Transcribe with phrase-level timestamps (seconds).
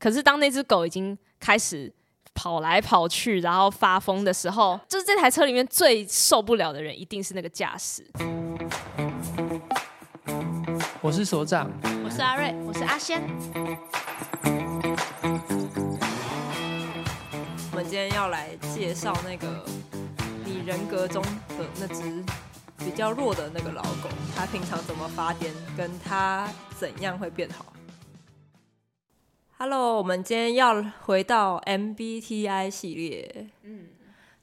[0.00, 1.92] 可是当那只狗已经开始
[2.32, 8.10] 跑来跑去，然后发疯的时候，就是这台车里面最受不了的人一定是那个驾驶。
[11.02, 11.70] 我是所长，
[12.02, 13.20] 我是阿瑞，我是阿仙。
[17.70, 19.62] 我们今天要来介绍那个
[20.46, 21.22] 你人格中
[21.58, 22.24] 的那只
[22.78, 26.48] 比较弱的那个老狗，它平常怎么发癫，跟它
[26.78, 27.66] 怎样会变好。
[29.62, 33.50] Hello，我们今天要回到 MBTI 系列。
[33.62, 33.88] 嗯，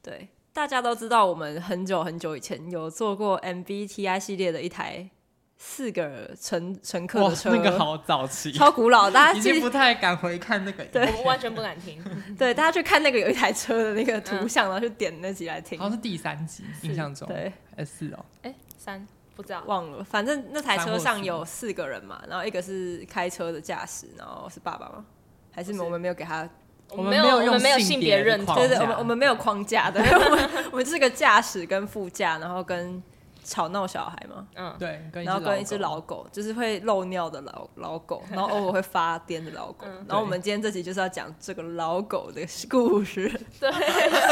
[0.03, 5.09] 对，大家都知道，我们很久很久以前有做过 MBTI 系列的一台
[5.57, 11.99] 四个乘乘客的车，那个好早期，超古老，大家 已经不太敢回看那个，对，我们完全不敢听。
[12.37, 15.79] 对，大家去看那个有一台车的那个图像，嗯、然后去点那集来听。
[15.79, 17.27] 好像是第三集，印象中。
[17.27, 19.07] 对，S 四哦，哎，三。
[19.37, 25.05] 不知道，忘了，反正那台车上有四个人嘛，然后一个是开车的驾驶，然后是爸爸吗？
[25.51, 26.49] 还是我们没有给他？
[26.89, 33.01] 我们没有，我们没有性别认同，对对，我们我们没有框架的， 我们我们是个驾驶跟副驾，然后跟。
[33.47, 34.45] 吵闹小孩嘛？
[34.55, 39.87] 嗯，对，然后跟一只老狗，就是会漏尿的老老狗， 然后偶尔会发癫的老狗。
[39.87, 43.29] 嗯、然后我们今天这集就是要讲这个老狗的故事。
[43.59, 43.71] 对，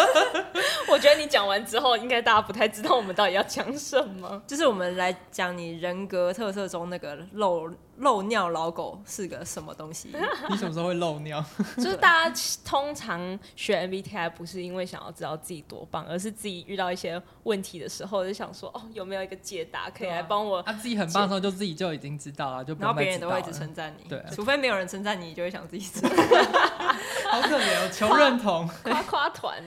[0.91, 4.43] 我觉得你讲完之后，应该大家不太知道我们到底要讲什么。
[4.45, 7.71] 就是我们来讲你人格特色中那个漏。
[7.97, 10.09] 漏尿老狗是个什么东西？
[10.49, 11.43] 你什么时候会漏尿？
[11.77, 20.61] 就是大家通常学 MBTI 不是因为想要知道自己多棒，而是自己遇到一些问题的时候，就想说哦，有没有一个解答可以来帮我？
[20.63, 24.09] 他、啊啊、自己很棒的时候，就自己就已经知道了，就不了然后别人都会一直称赞你。
[24.09, 26.09] 对，除非没有人称赞你，你就会想自己知道。
[27.31, 29.63] 好可怜哦，求认同，夸夸团。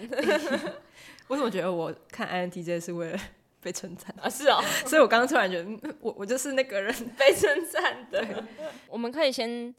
[1.28, 3.18] 为什么觉得我看 INTJ 是为了？
[3.60, 4.14] 被称赞。
[4.20, 6.94] 啊，是哦， 所以我刚刚突然觉得，我我就是那个人。
[7.18, 8.44] 被称赞的。
[8.88, 9.74] 我们可以先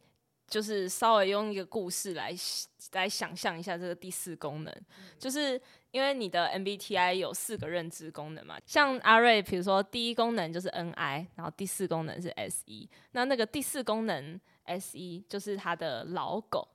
[0.47, 2.33] 就是稍微用一个故事来
[2.93, 4.75] 来想象一下这个第四功能，
[5.17, 5.59] 就是
[5.91, 16.67] 因为你的 MBTI 有四个认知功能嘛，像阿瑞，比如说第一功能就是 NI，然后第四功能是 SE，那那个第四功能 SE 就是他的老狗，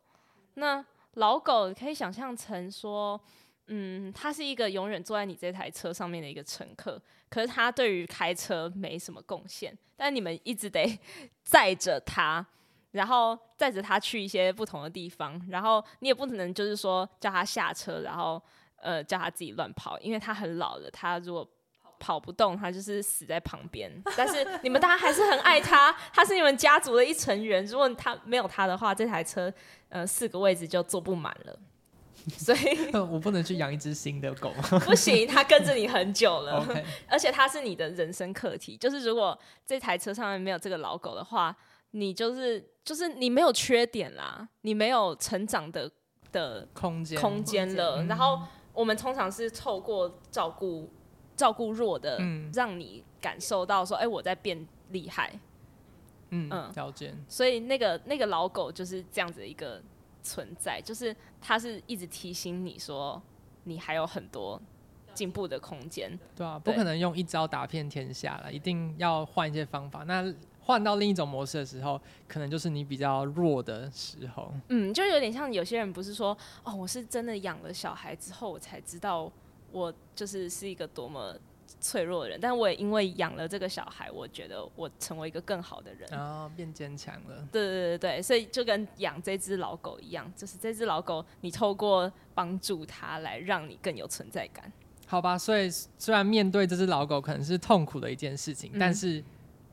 [0.55, 3.21] 那老狗可以想象成说。
[3.69, 10.99] 嗯，他是一个永远坐在你这台车上面的一个乘客，可是他对于开车没什么贡献，但你们一直得
[11.43, 12.45] 载着他，
[12.93, 18.41] 然后载着他去一些不同的地方，然后你也不可能就是说叫他下车，然后
[18.77, 21.49] 呃叫他自己乱跑，因为他很老了，他如果
[21.99, 23.91] 跑不动，他就是死在旁边。
[24.15, 27.65] 但是你们大家还是很爱他，他是你们家族的一成员。
[27.65, 29.51] 如果他没有他的话，这台车
[29.89, 31.59] 呃四个位置就坐不满了。
[32.39, 34.51] 所以， 我不能去养一只新的狗。
[34.87, 36.67] 不行，它跟着你很久了.
[37.07, 38.79] 而且它是你的人生课题。
[38.79, 41.55] 就是如果这台车上面没有这个老狗的话，
[41.91, 45.91] 你就是就是你没有缺点啦，你没有成长的
[46.33, 48.03] 的空间空间了。
[48.05, 48.41] 然后
[48.73, 50.91] 我们通常是透过照顾
[51.37, 55.31] 照顾弱的，嗯，让你感受到说，哎、欸，我在变厉害。
[56.31, 57.15] 嗯嗯，了解。
[57.29, 59.83] 所以那个那个老狗就是这样子的一个。
[60.25, 63.23] 存在，就是它是一直提醒你说，
[63.63, 64.61] 你还有很多
[65.13, 66.19] 进步的空间。
[66.35, 70.03] 对啊，不可能用一招打遍天下了，一定要换一些方法。
[70.05, 74.53] 那换到另一种模式的时候，可能就是你比较弱的时候。
[74.71, 79.31] 嗯，就有点像有些人不是说，哦，我是真的养了小孩之后，我才知道
[79.71, 81.37] 我就是是一个多么。
[81.85, 87.47] 脆弱的人，但我也因为养了这个小孩，我觉得我成为一个更好的人，然后变坚强了。
[87.53, 94.73] 对对对对，所以就跟养这只老狗一样，就是这只老狗，你透过帮助它来让你更有存在感。
[95.07, 95.69] 好吧，所以
[95.99, 99.23] 虽然面对这只老狗可能是痛苦的一件事情，嗯、但是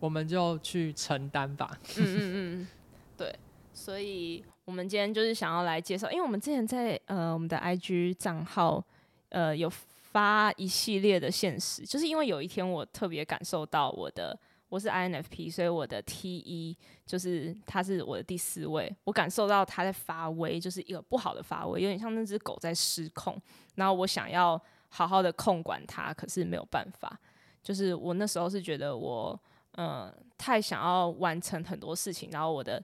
[0.01, 1.71] 我们就去承担吧。
[1.97, 2.67] 嗯嗯嗯，
[3.15, 3.33] 对，
[3.71, 8.85] 所以我们今天就是想要来介绍，因为我们之前在呃我们的 IG 账号
[9.29, 9.71] 呃有。
[10.11, 23.41] 发一系列的现实，就是因为有一天我特别感受到我的我是 INFP，所以我的 T1 就是他是我的第四位，我感受到他在发威，就是一个不好的发威，有点像那只狗在失控，
[23.75, 27.17] 然后我想要好好的控管它，可是没有办法，
[27.63, 29.39] 就是我那时候是觉得我
[29.73, 32.83] 嗯、呃、太想要完成很多事情，然后我的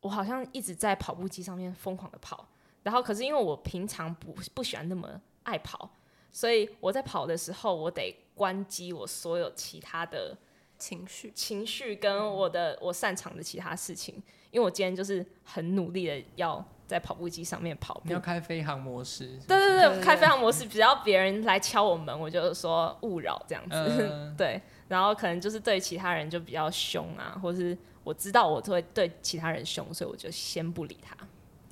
[0.00, 2.48] 我好像一直在跑步机上面疯狂的跑，
[2.82, 5.88] 然后可是因为我平常不不喜欢那么爱跑。
[6.30, 10.36] 所以我在跑的时候，我得关机我所有其他的
[10.78, 14.14] 情绪、情绪跟我的我擅长的其他事情，
[14.50, 18.02] 因为我今天就是很努力的要在跑步机上面跑步。
[18.04, 19.38] 你要开飞航模式？
[19.48, 23.76] 对对对，开飞航模式，只要别人来敲我门，我就说勿扰这样子。
[23.76, 31.16] 呃、 对，然后可能就是对其他人就比较凶啊，或是我知道我会对其他人凶，所以我就先不理他。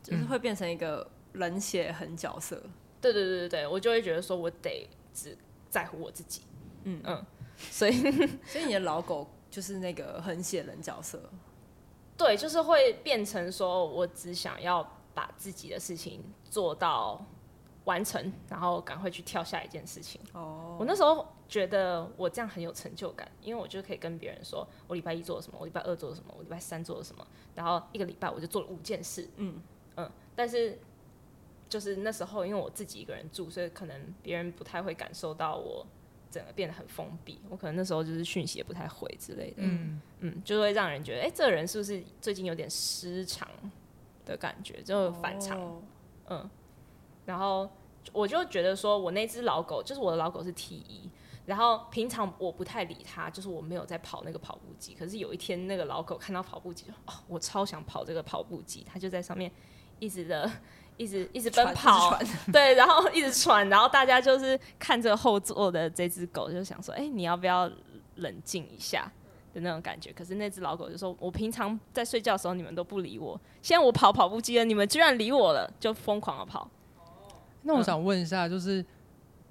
[0.03, 2.62] 就是会变成一个冷血狠角色。
[3.00, 5.37] 对对对对对，我就会觉得说我得只
[5.70, 6.43] 在乎我自己。
[6.84, 7.25] 嗯嗯，
[7.58, 7.93] 所以
[8.46, 11.20] 所以你的老狗就是那个很写人角色，
[12.16, 17.25] 对，就是会变成说我只想要把自己的事情做到
[17.84, 20.20] 完成，然后赶快去跳下一件事情。
[20.32, 29.28] 哦，我那时候觉得我这样很有成就感，因为我就可以跟别人说我礼拜一做了什么，我礼拜二做了什么，我礼拜三做了什么，然后一个礼拜我就做了五件事。
[29.37, 29.60] 嗯
[29.96, 30.78] 嗯，但是
[31.68, 35.86] 就是那时候因为我自己一个人住，所以可能别人不太会感受到我。
[36.28, 43.48] 整个变得很封闭，我可能那时候就是讯息也不太回之类的，嗯嗯，就会让人觉得，哎、欸，这个人是不是最近有点失常
[44.24, 45.82] 的感觉，就反常，哦、
[46.26, 46.50] 嗯，
[47.24, 47.70] 然后
[48.12, 51.08] 我就觉得说，我那只老狗，就是我的老狗是 T 一，
[51.46, 59.50] 然后平常我不太理它，就是我没有在跑那个跑步机，可是有一天那个老狗看到跑步机，哦，我超想跑这个跑步机，它就在上面
[60.00, 60.50] 一直的。
[60.96, 62.19] 一直一直奔跑，
[62.52, 67.70] 对，然后一直喘，然后大家就是看着后座的这只狗，就想说，哎、欸，你要不要
[68.16, 69.10] 冷静一下
[69.52, 70.12] 的那种感觉。
[70.12, 76.69] 可是那只老狗就说，我平常在睡觉的时候你们都不理我，现在我跑跑步机了，你们居然理我了，就疯狂的跑。
[77.62, 78.87] 那我想问一下，就是、嗯、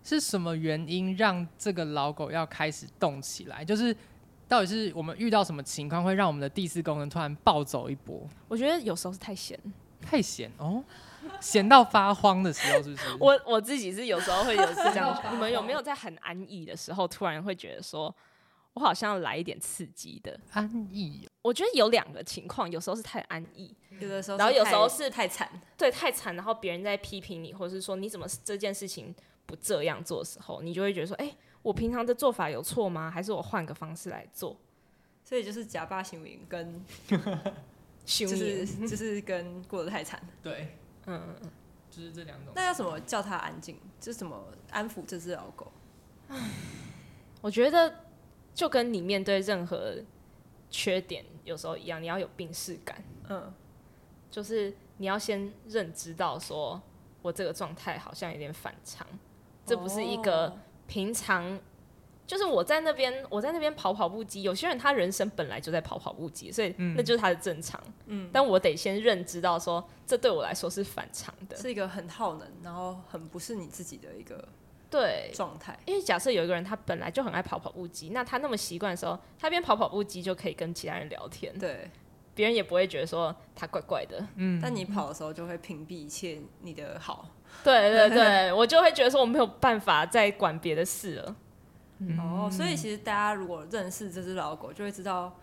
[0.04, 3.64] 是什么原因让这个老狗要开始动起来？
[3.64, 3.96] 就是
[4.48, 8.28] 到底是我们遇到什么情况会让我们的第四功能突然暴走一波？
[8.48, 9.60] 我觉得有时候是太闲，
[10.02, 10.84] 太闲哦。
[11.42, 13.04] 闲到发慌的时候，是不是？
[13.20, 15.18] 我我自己是有时候会有这样。
[15.32, 18.14] 你们有没有在很安逸的时候，突然会觉得说，
[18.74, 21.28] 我好像来一点刺激的安逸？
[21.42, 26.36] 我觉得有两个情况，有时候是太安逸，有的时候，然后有时候是太惨，对，太惨。
[26.36, 29.14] 然后别人在批评你，或者是说你怎么这件事情
[29.46, 33.10] 不这样做的时候，你就会觉得说，哎、欸，我平常的做法有错吗？
[33.10, 34.58] 还是我换个方式来做？
[35.24, 36.86] 所以就是假霸行为跟
[38.06, 40.76] 就是就是跟过得太惨，对。
[41.06, 41.52] 嗯嗯嗯，
[41.90, 42.54] 就是这两种。
[42.56, 43.78] 那要怎么叫它安静？
[44.00, 45.72] 就是怎么安抚这只老狗？
[47.42, 47.94] 我觉得
[48.54, 49.96] 就跟你面对任何
[50.70, 53.04] 缺点有时候一样，你要有病视感。
[53.30, 53.54] 嗯，
[54.32, 56.82] 就是你要先认知到，说
[57.22, 59.06] 我这个状态好像有点反常，
[59.66, 60.58] 这不是一个
[60.88, 61.60] 平常。
[62.28, 64.42] 就是我在那边，我在那边跑跑步机。
[64.42, 67.80] 有些人他人生本来就在跑跑步机，所以那就是他的正常。
[68.08, 74.48] 嗯，但我得先认知到说，这对我来说是反常的，是一个很耗能，然后很不是你自己的一个
[74.90, 75.78] 对状态。
[75.86, 81.90] 因为假设有一个人他本来就很爱跑跑步机，那他那么习惯的时候，他边跑跑步机就可以跟其他人聊天，对，
[82.34, 84.26] 别人也不会觉得说他怪怪的。
[84.36, 87.30] 嗯，但你跑的时候就会屏蔽一切你的好。
[87.64, 91.36] 对对对， 我就会觉得说我没有办法再管别的事了。
[92.00, 95.34] 嗯、哦，所以其实大家如果认识这只老狗，就会知道，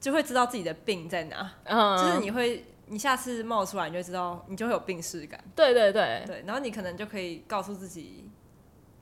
[0.00, 1.52] 就会知道自己的病在哪。
[1.64, 5.42] 嗯，就是你会，你下次冒出来，你就知道，你就会有病逝感。
[5.56, 8.30] 对对对对，然后你可能就可以告诉自己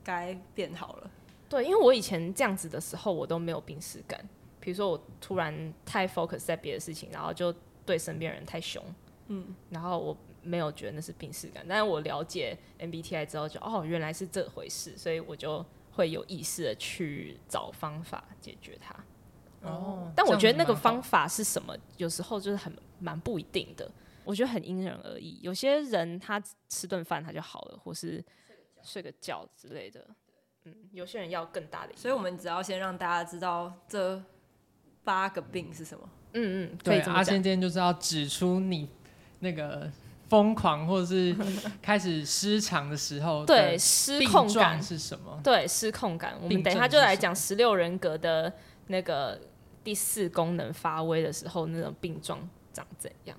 [0.03, 1.11] 该变好了。
[1.47, 4.19] 对，因为我以前这样子的时候，我都没有病逝感。
[4.59, 7.53] 比如说我突然太 focus 在别的事情，然后就
[7.85, 8.83] 对身边人太凶，
[9.27, 11.63] 嗯，然后我没有觉得那是病逝感。
[11.69, 15.63] 但是我了解 MBTI 之后就，就哦，原来是这回事，所以我就。
[15.95, 18.93] 会有意识的去找方法解决它，
[19.61, 23.89] 哦，但我觉得那个方法是什么，有时候就是很蛮不一定的。
[24.25, 28.23] 我觉得很因人而异，有些人他吃顿饭他就好了，或是
[28.83, 30.05] 睡个觉之类的。
[30.65, 34.21] 嗯，有些人要更大的，所以我们只要先让大家知道这
[35.03, 36.09] 八个病是什么。
[36.33, 38.89] 嗯嗯，对，阿仙今天就是要指出你
[39.39, 39.89] 那个。
[40.29, 41.35] 疯狂或者是
[41.81, 45.39] 开始失常的时候，对，失控感是什么？
[45.43, 46.35] 对，失控感。
[46.41, 48.51] 我们等一下就来讲十六人格的
[48.87, 49.39] 那个
[49.83, 53.37] 第四功能发威的时候，那种病状长怎样？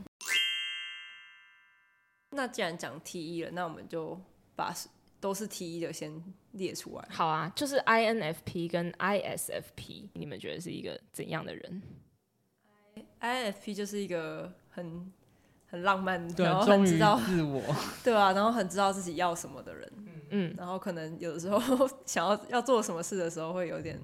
[2.31, 4.21] 那既然讲 T 一了，那我们就
[4.55, 4.75] 把
[5.21, 7.09] 都是 T 一的先列出来。
[7.11, 11.83] 好啊，就是 INFP 跟 ISFP，你们觉得是一个怎样的人
[13.21, 15.13] ？INFP 就是一个很。
[15.69, 17.63] 很浪漫，对，然后很知道自我，
[18.05, 19.93] 对啊，然后很知道自己要什么的人，
[20.31, 21.59] 嗯，然后可能有的时候
[22.07, 24.01] 想要要做什么事的时候，会有点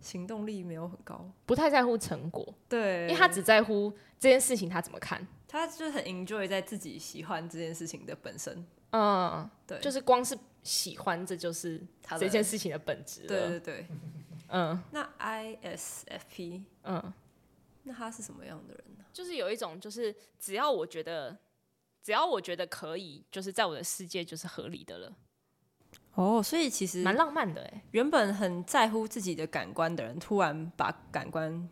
[0.00, 11.80] 行动力没有很高，不太在乎成果，对，因为他只在乎这件事情他怎么看，他就很 enjoy 在自己喜欢这件事情的本身，嗯，对，就是光是喜欢，这就是
[12.18, 13.86] 这件事情的本质，对对对，
[14.48, 17.12] 嗯，那 ISFP，嗯，
[17.84, 18.84] 那他是什么样的人？
[19.16, 21.34] 就是有一种，就是只要我觉得，
[22.02, 25.10] 只要我觉得可以，就是在我的世界就是合理的了。
[26.16, 27.82] 哦，所以其实蛮浪漫的哎。
[27.92, 31.66] 原本很在乎自己的感官的人，突然把感官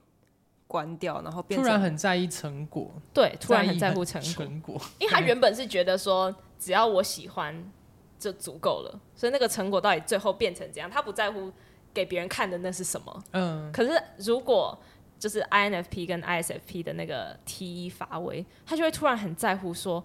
[0.66, 7.70] 关掉，然后变突然很在意成果，对，突然很在乎成果，成果因为他原本是觉得说只要我喜欢
[8.18, 11.52] 就足够了，所以那个成果到底最后变成怎样，他不在乎
[11.92, 13.24] 给别人看的那是什么。
[13.32, 14.78] 嗯，可是如果
[15.18, 20.04] 就是 INFP 跟 ISFP 的那个 T 发威，他就会突然很在乎说，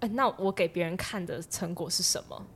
[0.00, 2.46] 哎、欸，那我给别人看的成果是什么？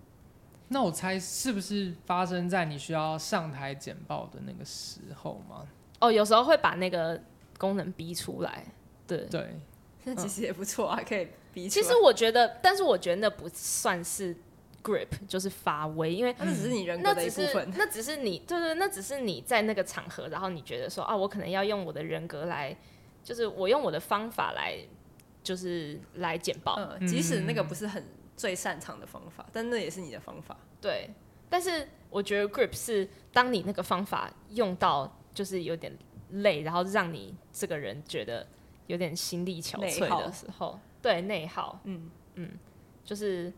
[0.68, 5.66] 那我猜是不是发生在你需要上台简报的那个时候吗？
[6.00, 7.20] 哦，有时候会把那个
[7.58, 8.64] 功能逼出来。
[9.06, 9.60] 对对，
[10.04, 11.68] 那其实也不错啊，嗯、可以逼。
[11.68, 14.36] 其实我觉得，但是我觉得那不算是
[14.82, 17.72] grip，就是发威，因为那只是你人格的一部分。
[17.76, 22.76] 那只是你，对对，那只是你在那个场合，然后你觉得说啊，我可能要用我的人格来，
[23.22, 24.76] 就是我用我的方法来，
[25.42, 26.76] 就是来简报。
[26.78, 28.04] 嗯，即使那个不是很。
[28.36, 30.56] 最擅长的方法，但那也是你的方法。
[30.80, 31.10] 对，
[31.50, 35.94] 但是我觉得 grip 是当你那个方法用到就是有点
[36.30, 38.46] 累，然后让你这个人觉得
[38.86, 41.78] 有点心力憔悴的时候，对，内耗。
[41.84, 42.50] 嗯嗯，
[43.04, 43.52] 就是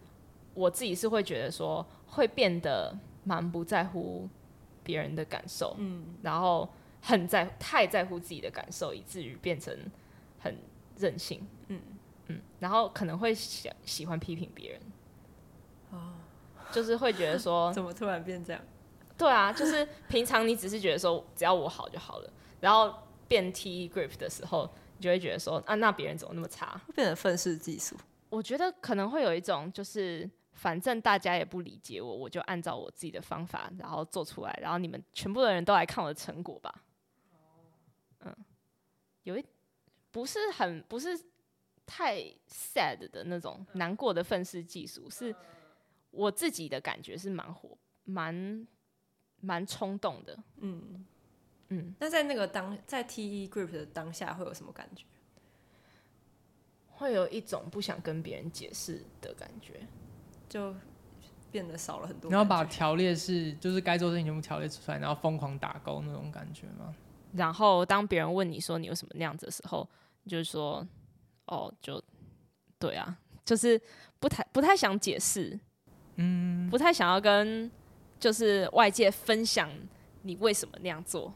[0.55, 4.29] 我自己是会觉得说会变得蛮不在乎
[4.83, 6.69] 别人的感受，嗯，然后
[7.01, 9.77] 很在太在乎自己的感受，以至于变成
[10.39, 10.57] 很
[10.97, 11.81] 任性，嗯。
[12.29, 14.81] 嗯，然后可能会喜喜欢批评别人，
[15.91, 16.13] 哦，
[16.71, 18.63] 就是会觉得说， 怎么突然变这样？
[19.19, 22.95] 对啊，就是平常你只是觉得说，只要我好就好了，然后
[23.27, 26.81] 变 T grip 的时候，你就会觉得说，啊，那别人怎么那么差？
[26.95, 27.97] 变得愤世嫉俗。
[28.31, 30.31] 我觉得可能会有一种，就是
[30.63, 36.85] 反正大家也不理解我，我就按照我自己的方法，然后做出来，然后你们全部的人都来看我的成果吧。
[38.21, 38.37] 嗯，
[39.25, 39.45] 有一
[40.11, 41.21] 不是很不是。
[41.85, 45.35] 太 sad 的那种难过的愤世嫉俗，是
[46.11, 48.67] 我自己的感觉是蛮火、蛮
[49.41, 50.39] 蛮冲动的。
[50.59, 51.05] 嗯
[51.69, 55.05] 嗯，那在那个当在 TE grip 的当下会有什么感觉？
[56.89, 59.87] 会有一种不想跟别人解释的感觉，
[60.53, 60.75] 就
[61.51, 62.31] 变得少了很多。
[62.31, 66.95] 然后把条列是就是该做的事情全部条列出来，然后疯狂打勾那种感觉吗？
[67.33, 69.89] 然后当别人问你说你有什么那样子的时候，
[70.27, 70.87] 就是说。
[71.47, 72.03] 哦，就
[72.79, 73.79] 对啊，就是
[74.21, 75.59] 不太不太想解释，
[76.15, 77.71] 嗯，不太想要跟
[78.19, 79.69] 就是外界分享
[80.23, 81.35] 你为什么那样做，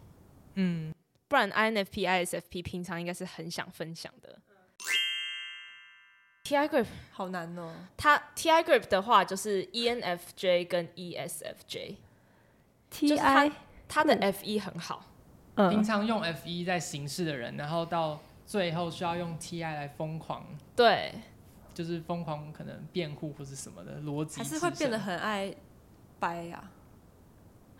[0.54, 0.94] 嗯，
[1.26, 4.38] 不然 INFP、ISFP 平常应该是很想分享的。
[6.48, 13.52] TI grip 好难哦，它 TI grip 的话就是 ENFJ 跟 ESFJ，TI
[13.88, 15.04] 它的 FE 很好，
[15.56, 18.20] 嗯，平常用 FE 在行事的人，然后到。
[18.48, 21.12] 最后需要用 TI 来疯狂，对，
[21.74, 25.52] 就是疯狂可能辩护或是什么的逻辑，还是会变得很爱
[26.20, 26.70] 掰呀、啊，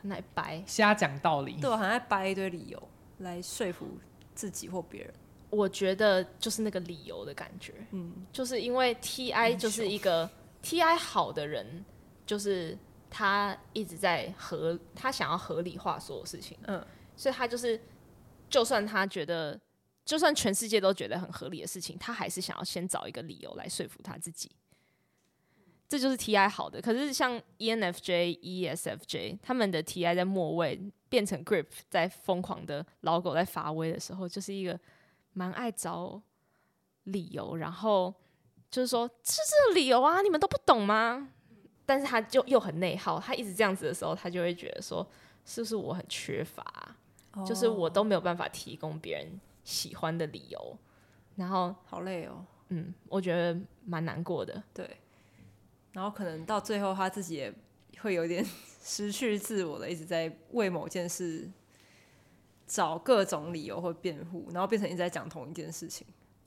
[0.03, 3.97] 很爱掰，瞎讲道理，对，很爱掰一堆理由来说服
[4.35, 5.15] 自己或别人。
[5.57, 10.29] 我觉得就是那个理由的感觉，嗯，就是因为 TI 就是一个
[10.63, 11.85] TI 好的人，
[12.27, 12.77] 就是
[13.09, 16.85] 他一直在合，他想要合理化所有事情，嗯，
[17.17, 17.81] 所以他就是，
[18.51, 19.59] 就算他觉得。
[20.07, 24.49] 就算全世界都觉得很合理的事情，他还是想要先找一个理由来说服他自己。
[25.89, 26.81] 这就是 TI 好的。
[26.81, 34.79] 可是像 ENFJ、ESFJ 他们的 TI 在末位变成 grip，在疯狂的老狗在发威的时候，就是一个
[35.37, 36.23] 蛮爱找
[37.05, 38.15] 理由，然后
[38.71, 41.29] 就是说这是这个理由啊，你们都不懂吗？
[41.85, 45.07] 但是他就又很内耗，他一直这样子的时候，他就会觉得说，
[45.45, 46.97] 是不是我很缺乏
[47.33, 47.47] ？Oh.
[47.47, 49.39] 就是我都没有办法提供别人。
[49.67, 50.79] 喜欢的理由，
[51.35, 54.89] 然后好累哦，嗯，我觉得蛮难过的，对，
[55.91, 57.53] 然后可能到最后他自己也
[58.01, 58.47] 会有点
[58.81, 61.51] 失去自我的，一直在为某件事
[62.67, 66.07] 找各种理由或辩护，然后变成一直在讲同一件事情。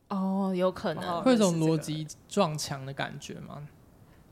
[0.10, 3.68] 哦，有可能会有种逻辑撞墙的感觉吗？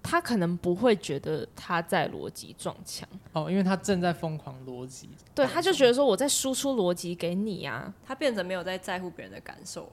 [0.03, 5.09] 他可能不会觉得他在逻辑撞墙哦，因为他正在疯狂逻辑。
[5.35, 9.91] 对，他就觉得说我在输出逻辑给你啊，他变得没有在在乎别人的感受。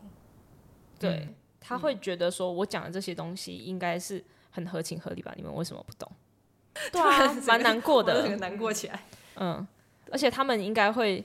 [1.00, 5.32] 对，嗯、他会觉得说我讲的这些东西应该是很合情合理吧？
[5.36, 6.10] 你们为什么不懂？
[6.92, 9.00] 对啊， 蛮难过的， 难过起来。
[9.36, 9.66] 嗯，
[10.12, 11.24] 而且他们应该会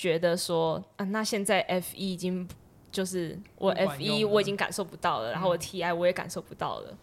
[0.00, 2.48] 觉得说啊，那现在 F 一已经
[2.90, 6.96] 就是我 F 一我已经感受不到了，然后我 T I 我也感受不到了。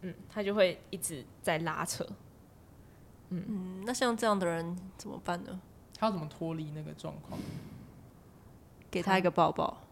[0.00, 2.06] 嗯，他就会一直在拉扯。
[3.28, 5.60] 嗯嗯，那像这样的人怎么办呢？
[5.98, 7.38] 他要怎么脱离那个状况？
[8.90, 9.82] 给他一个抱抱。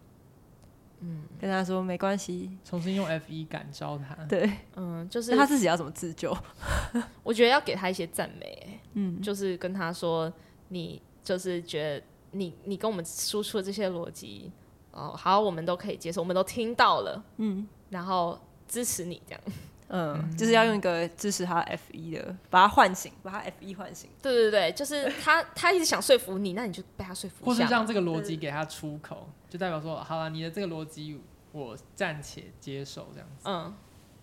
[1.01, 4.15] 嗯，跟他说没关系，重新用 F 一感召他。
[4.25, 6.35] 对，嗯，就是他自己要怎么自救？
[7.23, 8.81] 我觉得要给他一些赞美。
[8.95, 10.33] 嗯，就是跟他说，
[10.69, 12.07] 你就是觉得
[12.39, 14.51] 你你跟我们输出的这些逻辑，
[14.93, 18.39] 哦，好，我们都可以接受，我们都听到了，嗯，然后
[18.69, 19.41] 支持你这样。
[19.89, 24.11] 嗯， 嗯，就是要用一个支持他 F 一的，把他唤醒，把他 F 一唤醒。
[24.21, 31.21] 对对对，就是他他一直想说服你，那你就被他说服，或是让这个逻辑给他出口，就代表说，好了，你的这个逻辑
[31.53, 33.45] 我暂且接受这样子。
[33.49, 33.73] 嗯，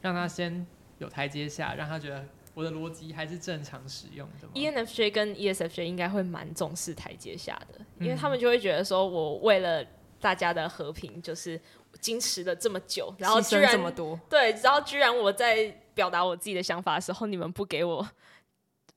[0.01, 0.67] 让他先
[0.97, 4.47] 有台阶下，让他觉得我的逻辑还是正常使用的。
[4.53, 9.85] ENFJ 跟 ESFJ 应该会蛮重视台阶下的，因为他们就会觉得说，我为了
[10.19, 11.59] 大家的和平，就是。
[12.01, 18.05] 矜持了这么久，然后居然这么多，对，然后居然我在表达我自己的想法的时候，你们不给我，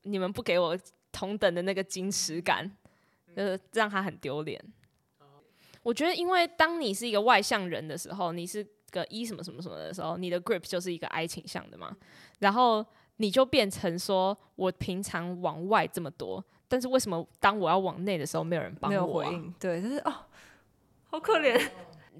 [0.01, 0.75] 你们不给我
[1.11, 2.69] 同等的那个矜持感，
[3.35, 4.59] 就是让他很丢脸。
[5.83, 11.95] 我觉得，因为当你是一个外向人的时候，你是个 E 什么什么什么的时候，你的 grip 就是一个 I 倾向的嘛，
[12.39, 12.83] 然后
[13.17, 18.95] 你就变成说，我平常往外这么多，但是为什么当我要往内的时候，没有人帮我、啊？
[18.95, 20.13] 没有回应，对，就是哦，
[21.09, 21.59] 好可怜。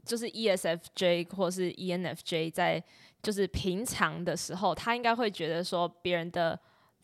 [0.05, 2.81] 就是 ESFJ 或是 ENFJ，在
[3.21, 6.57] 就是平常的时候，他应该会觉得说，别人的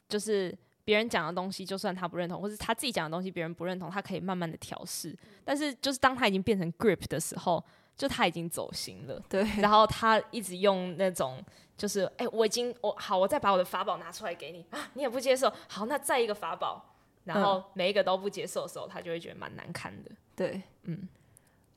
[0.08, 5.14] 就是别人讲的东西，就算他不认同，或是他自己讲的东西别人不认同，他可以慢慢的调试。
[5.44, 7.62] 但是就是当他已经变成 grip 的时候，
[7.98, 9.22] 就他已经走心了。
[9.28, 9.44] 对。
[9.58, 11.44] 然后他一直用那种
[11.78, 16.84] 就是，哎、欸，我已经我好，我再把我的法宝拿出来给你啊，你也不接受，好，那再一个法宝，
[17.26, 20.12] 然后每一个都不接受的时候，他就会觉得蛮难堪的。
[20.36, 21.08] 对，嗯。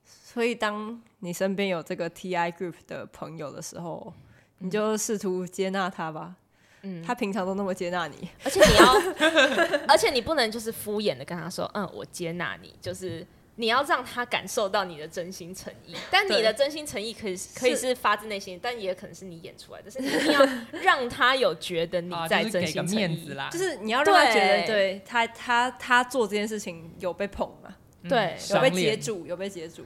[0.05, 4.13] 所以，当你身边有这个 TI group 的朋友的时候，
[4.59, 6.37] 你就试图接纳他吧。
[6.83, 8.93] 嗯，他平常都那么接纳你，而且你要，
[9.89, 13.27] 而且你不能就是敷衍的跟他说，嗯，我接纳你，就是
[13.57, 15.95] 你要让他感受到你的真心诚意。
[16.11, 19.91] 但你的真心诚意可以可以是发自内心，但也可能是你演出来的。
[19.91, 20.47] 但是你一定要
[20.83, 25.03] 让他有觉得你在真心诚意，就是你要让他觉得，对。
[25.05, 27.75] 他他他做这件事情有被捧嘛，
[28.09, 29.85] 对，有被接住，有被接住。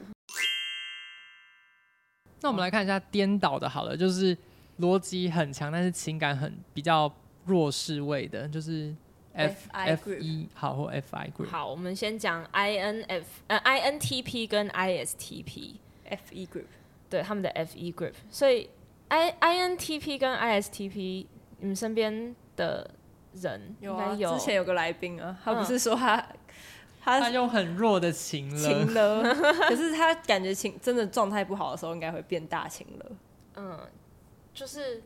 [2.40, 4.36] 那我们来看一下颠倒的，好了，就是
[4.78, 7.12] 逻辑很强，但是情感很比较
[7.44, 8.94] 弱势位的，就是
[9.32, 11.48] F F E 好或 F I group。
[11.48, 16.46] 好，我们先讲 I N F 呃 I N T P 跟 I S T P F E
[16.46, 16.66] group，
[17.08, 18.14] 对他们的 F E group。
[18.30, 18.70] 所以
[19.08, 22.90] I I N T P 跟 I S T P，你们身边的
[23.34, 24.14] 人有啊？
[24.14, 26.16] 有之前有个来宾啊，他不是说他。
[26.16, 26.36] 嗯
[27.02, 29.22] 他，他用很弱的情了，情了，
[29.70, 33.12] 可是他感觉情真的状态不好的时候，应该会变大情了。
[33.56, 33.80] 嗯，
[34.52, 35.02] 就是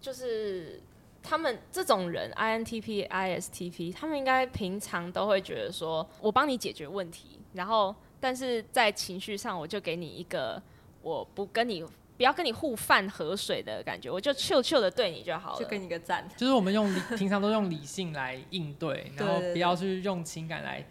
[0.00, 0.80] 就是
[1.26, 10.62] 他们这种人，INTP、ISTP，他们应该平常都会觉得说，我帮你解决问题，然后但是在情绪上，我就给你一个
[11.02, 11.84] 我不跟你
[12.16, 16.26] 不要跟你互犯河水的感觉，我就悄悄的对你就好了，就给你个赞。
[16.36, 20.86] 就是我们用理，平常都用理性来应对，然后不要去用情感来。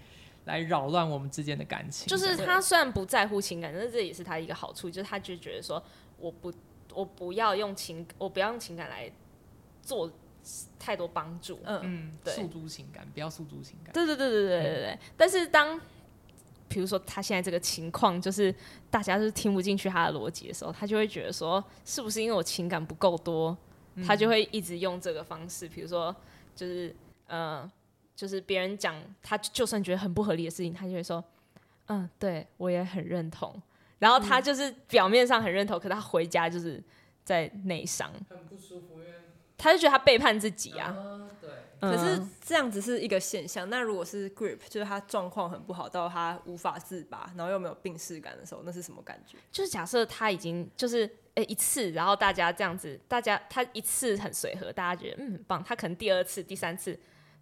[0.45, 2.05] 来扰乱我们之间的感情。
[2.05, 5.83] 就是他虽然不在乎情感，但是这也是他一个好处，就是他就觉得说，
[6.19, 6.53] 我不，
[6.93, 9.11] 我不要用情，我不要用情感来
[9.81, 10.07] 做
[10.77, 11.59] 太多帮助。
[11.63, 13.93] 嗯嗯，对，诉诸情感，不要诉诸情感。
[13.93, 14.89] 对对对对对对对。
[14.91, 15.79] 嗯、但是当，
[16.67, 18.53] 比如说他现在这个情况，就是
[18.89, 23.57] 大家是听不进去他的逻辑的时候，他就会觉得说，是不是因为我情感不够多，
[24.05, 26.15] 他就会一直用这个方式，比如说，
[26.55, 26.95] 就是
[27.27, 27.71] 呃。
[28.15, 31.21] 就是别人讲他，就算觉得很不合理的事情，他就会说
[31.87, 33.61] ：“嗯，对我也很认同。”
[33.99, 36.81] 然后他就是表面上很认同，可他回家就是
[37.25, 39.11] 在内伤，很不舒服，因为
[39.57, 40.95] 他就觉得他背叛自己啊。
[40.97, 41.49] 嗯、对。
[41.79, 43.69] 可是这样子是一个现象。
[43.69, 49.37] 那如果是 Grip，就是他状况很不好，到他无法自拔，然后又没有病逝感的时候，那是什么感觉？
[49.51, 51.01] 就是假设他已经就是
[51.35, 55.63] 诶、欸、一次，然后大家这样子，大家他一次很随和，大家觉得嗯很棒。
[55.63, 56.99] 他可能第二次、第三次。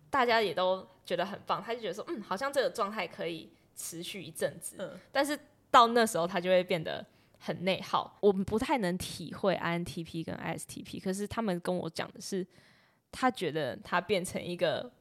[0.10, 4.76] 大家也都觉得很棒，他就觉得说，嗯，好像这个状态可以持续一阵子。
[4.78, 5.36] 嗯，但是
[5.72, 7.04] 到那时候他就会变得
[7.44, 8.18] 很内耗。
[8.22, 12.46] 我们不太能体会 INTP 跟 ISTP，可是他们跟我讲的是，
[13.12, 14.92] 他觉得他变成一个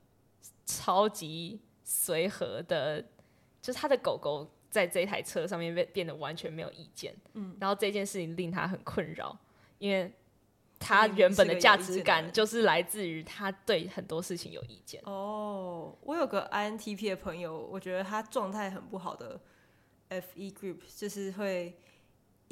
[0.66, 3.00] 超级随和的，
[3.60, 7.14] 就是他的狗狗在这台车上面变变得完全没有意见。
[7.34, 9.38] 嗯，然后这件事情令他很困扰，
[9.78, 10.12] 因为。
[10.84, 15.00] 他原本的价值感就是来自于他对很多事情有意见。
[15.04, 19.40] 哦，我有个 INTP 的朋友，我觉得他状态很不好的
[20.10, 21.78] FE group 就是会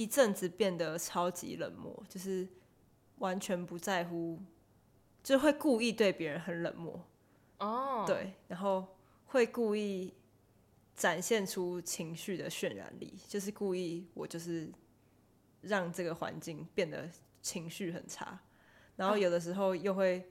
[0.00, 2.48] 一阵子变得超级冷漠，就是
[3.18, 4.40] 完全不在乎，
[5.22, 7.04] 就会故意对别人很冷漠。
[7.58, 10.14] 哦，对，然后会故意
[10.94, 14.72] 展现出情绪的渲染力，就是故意我就是
[15.60, 17.08] 让这个环境变得。
[17.42, 18.38] 情绪很差，
[18.96, 20.30] 然后有的时候又会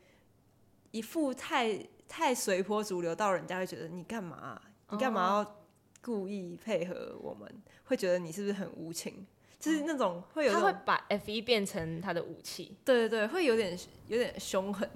[0.91, 4.61] 一副太太随波逐流，到人家会觉得你干嘛？
[4.91, 5.65] 你干嘛要
[6.03, 7.51] 故意配合我们，
[7.85, 9.25] 会觉得你是不是很无情？
[9.59, 12.77] 就是那种会有，他会把 F 一变成他的武器。
[12.85, 14.89] 对对对，会有点有点凶狠。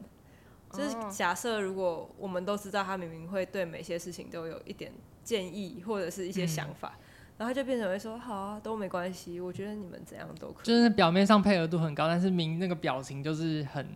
[0.71, 4.91] 就是假设如果我们都知道他明明会对每些事情都有一点
[5.23, 7.03] 建议或者是一些想法，嗯、
[7.37, 10.65] 然后他就变成会说好啊，都没关系，我觉得你们怎样都可以。
[10.65, 13.87] 就是表面上配合度很高，但是明那个表情就是很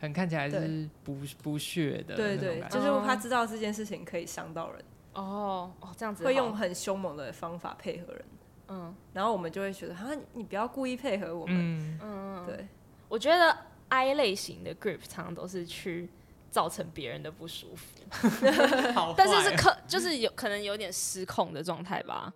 [0.00, 2.16] 很看起来是不不屑的。
[2.16, 4.84] 对对，就是他知道这件事情可以伤到人。
[5.12, 8.24] 哦哦，这样子会用很凶猛的方法配合人。
[8.68, 11.56] 嗯，然后我们就会觉得，哈，你不要故意配合我们。
[11.56, 12.68] 嗯嗯，对，
[13.08, 13.56] 我觉得。
[13.90, 16.10] I 类型的 group 常常都是去
[16.50, 18.02] 造成别人的不舒服，
[19.16, 22.30] 但是是可就是有可能有点失控的状态吧。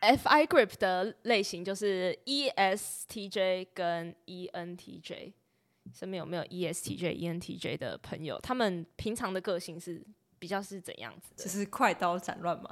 [0.00, 5.34] Fi grip 的类型就是 ESTJ 跟 ENTJ，
[5.92, 8.38] 身边有没有 ESTJ、ENTJ 的朋友？
[8.40, 10.02] 他们平常的个性是
[10.38, 11.44] 比较是怎样子的？
[11.44, 12.70] 就是快刀斩乱麻。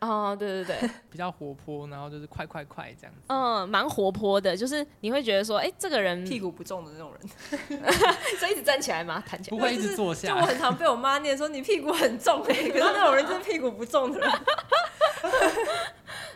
[0.00, 3.22] 哦，对对对， 比较活泼，然后就是快快快这样子。
[3.26, 7.80] 嗯，蛮活泼的，就是你会觉得说，哎，这个人屁股不重的那种人，
[8.38, 9.20] 所以一直站起来嘛？
[9.26, 10.28] 弹起来不会一直坐下。
[10.28, 14.30] 就我很常被我妈念说你屁股很重哎， 可是那种人真的屁股不重的人。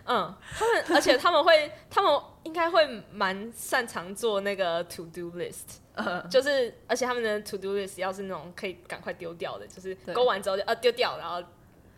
[0.06, 11.40] 嗯，他们而且他们会，他们应该会蛮擅长做那个 to do list，嗯，就是而且他们的 to do list 要是那种可以赶快丢掉的，就是勾完之后就呃丢掉，然后。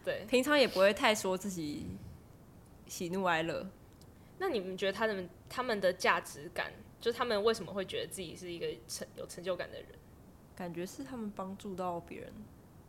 [0.05, 1.87] 对，平常也不会太说自己
[2.87, 3.67] 喜怒哀乐。
[4.39, 9.89] 那你们觉得他们他们的价值感，就是他们为什么会觉得自己是一个成有成就感的人？
[10.55, 12.33] 感觉是他们帮助到别人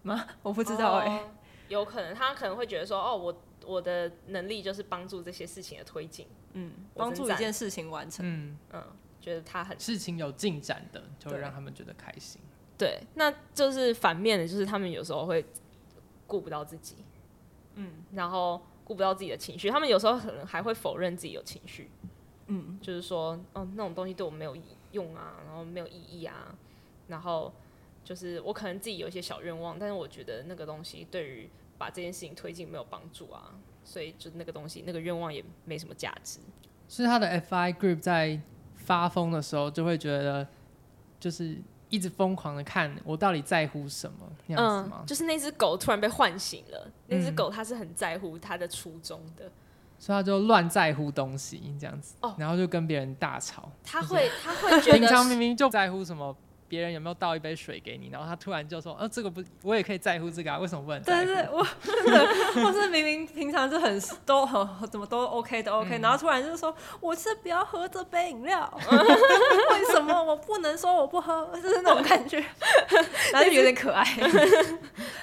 [0.02, 0.28] 吗？
[0.44, 1.30] 我不知道哎、欸哦，
[1.70, 8.84] 有可能他可能会觉得说，哦，我我的能力就是帮助这些事情的推进，嗯，帮助一件事情完成，嗯嗯，
[9.22, 12.42] 觉得他很事情有进展的，就会让他们觉得开心。
[12.78, 15.46] 对，那就是反面的，就是他们有时候会。
[16.28, 16.96] 顾不到自己，
[17.76, 21.90] 嗯，然后顾不到自己的情绪，他们有时候可能还会否认自己有情绪，
[22.48, 24.56] 嗯，就是说，哦，那种东西对我没有
[24.92, 26.56] 用啊，然后没有意义啊，
[27.08, 27.54] 然后
[28.04, 36.40] 就是我可能自己有一些小愿望，但是我觉得那个东西对于把这件事情推进没有帮助啊，所以就那个东西那个愿望也没什么价值。
[36.88, 38.40] 是他的 FI Group 在
[38.76, 40.48] 发疯的时候就会觉得，
[41.20, 41.58] 就是。
[41.90, 44.18] 一直疯狂的看我到底在乎什么
[44.48, 44.98] 那样子吗？
[45.02, 49.52] 嗯，就是那只狗突然被唤醒了，那只狗它是很在乎它的初衷的，
[49.98, 53.72] 所以它就乱在乎东西这样子，然后就跟别人大吵。
[53.84, 56.36] 它会，它会觉得平常明明就在乎什么。
[56.76, 58.10] 别人有没有倒一杯水给你？
[58.12, 62.28] 然后他突然就说：“呃，这个不，我也可以在乎这个啊，为什么不能在乎？”对对，我真的，
[62.66, 68.70] 我是明明平常就很都很怎么都 OK 都 OK，、嗯、然后突然就是说：“我是不要喝这杯饮料，
[69.72, 72.44] 为什么我不能说我不喝？”就是那种感觉，
[73.32, 74.06] 然后就有点可爱。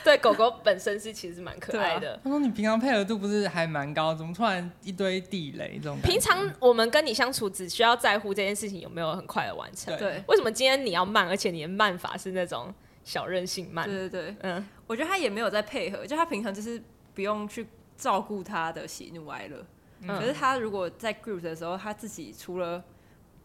[0.02, 2.14] 对，狗狗本身是其实蛮可爱的。
[2.14, 9.94] 啊、他说：“你平常配合度不是还蛮高，怎么突然一堆地雷这种？”平常我们跟你相处，只需要在乎这件事情有没有很快的完成。
[9.98, 11.28] 对，为什么今天你要慢？
[11.28, 12.72] 而且你的慢法是那种
[13.04, 16.80] 小任性慢，对对对，嗯，我觉得他也没有在配合，就他平常就是
[17.14, 19.64] 不用去照顾他的喜怒哀乐，
[20.02, 22.82] 嗯，可是他如果在 group 的时候，他自己除了，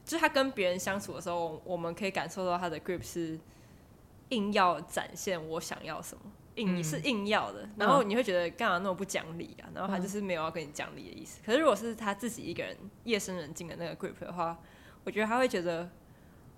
[0.05, 3.39] 就是他跟别人相处的时候，我们可以感受到他的 group 是
[4.29, 6.21] 硬要展现我想要什么，
[6.55, 9.69] 硬是硬要的，然后你会觉得干嘛那么不讲理啊？
[9.73, 11.39] 然后他就是没有要跟你讲理的意思。
[11.45, 14.57] 可是如果是他自己一个人夜深人静的那个 group 的话，
[15.03, 15.89] 我觉得他会觉得。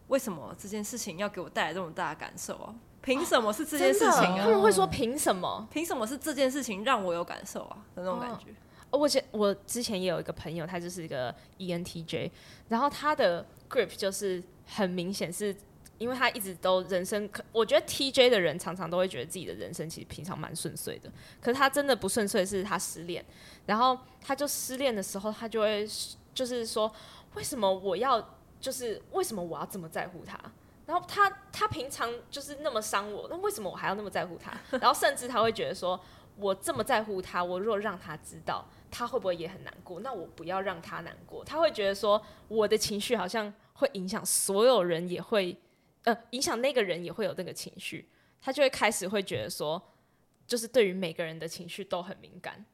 [0.10, 2.76] 为什么这件事情要给我带来这么大的感受啊？
[3.02, 4.41] 凭什么是这件事情啊？
[4.43, 5.65] 他们会说凭什么？
[5.72, 7.78] 凭什么是这件事情让我有感受啊？
[7.95, 8.48] 的那种感觉。
[8.89, 12.30] 哦，我前我之前也有一个朋友，他就是一个 ENTJ，
[12.67, 15.56] 然后他的 grip 就是很明显是
[15.98, 23.24] 因为他一直都人生，我觉得 TJ 的人常常都会觉得自己的人生其实平常蛮顺遂的，可是他真的不顺遂是他失恋，
[23.67, 25.88] 然后他就失恋的时候，他就会
[26.34, 26.91] 就是说，
[27.36, 28.38] 为什么我要？
[28.60, 30.39] 就是为什么我要这么在乎他？
[30.86, 34.52] 然后他他平常就是那么伤我，那为什么我还要那么在乎他？
[34.72, 36.00] 然后甚至他会觉得说，
[36.36, 40.00] 我这么在乎他，我若让他知道，他会不会也很难过？
[40.00, 41.45] 那我不要让他难过。
[41.45, 45.56] 他会觉得说，我的情绪好像会影响所有人，也会
[46.06, 48.10] 呃影响那个人也会有那个情绪。
[48.41, 49.80] 他就会开始会觉得说，
[50.48, 52.65] 就是对于每个人的情绪都很敏感，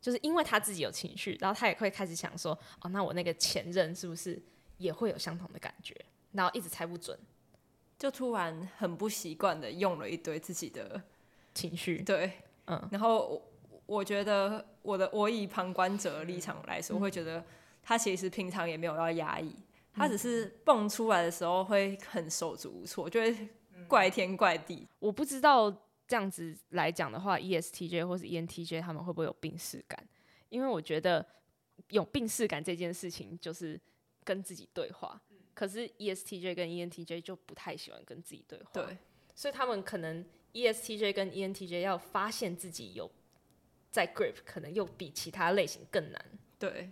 [0.00, 2.50] 就是因为他自己有情绪，然后他也会开始想说，
[2.80, 4.42] 哦，那我那个前任是不是？
[4.80, 5.94] 也会有相同的感觉，
[6.32, 7.16] 然后一直猜不准，
[7.98, 11.00] 就突然很不习惯的用了一堆自己的
[11.54, 12.32] 情绪，对，
[12.66, 13.42] 嗯，然后我
[13.84, 17.44] 我觉得我的我以旁观者的立场来说，嗯，会觉得
[17.82, 19.62] 他其实平常也没有要压抑，嗯，
[19.94, 23.48] 他只是蹦出来的时候会很手足无措，就会
[23.86, 24.88] 怪天怪地。
[24.98, 25.70] 我不知道
[26.08, 30.02] 这样子来讲的话，ESTJ 或是 ENTJ 他们会不会有病视感？
[30.48, 31.24] 因为我觉得
[31.90, 33.80] 有病视感这件事情就是
[34.24, 35.20] 跟自己对话，
[35.54, 38.70] 可是 ESTJ 跟 ENTJ 就不太喜欢跟自己对话。
[38.72, 38.98] 对，
[39.34, 43.10] 所以他们可能 ESTJ 跟 ENTJ 要发现自己有
[43.90, 46.24] 在 grip，可能又比其他类型更难。
[46.58, 46.90] 对，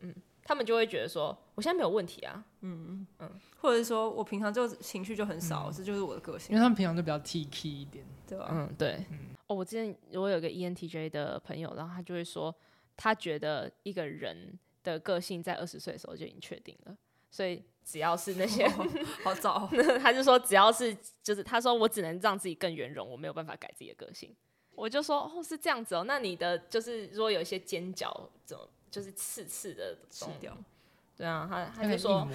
[0.00, 0.14] 嗯。
[0.48, 6.50] 他们就会觉得说，我现在没有问题啊，嗯嗯，或者是说我平常就情绪就很少，这、嗯、就是我的个性。
[6.50, 8.46] 因为他们平常就比较 T K 一点，对吧？
[8.52, 9.04] 嗯，对。
[9.10, 12.54] 嗯、哦，我之前我有个 E N T J 的朋友，然后他就会说，
[12.96, 14.56] 他觉得一个人
[14.92, 16.96] 的个性在二十岁的时候就已经确定了，
[17.30, 18.86] 所以只要是那些、哦、
[19.24, 19.68] 好早，
[20.00, 24.34] 他就说只要是就是他说我只能让自己更圆融，我没有办法改自己的个性。
[24.74, 28.68] 我就说哦是这样子哦，那你的就是如果有一些尖角怎么？
[28.88, 30.56] 就是刺刺的吃掉，
[31.14, 32.26] 对啊，他他就说，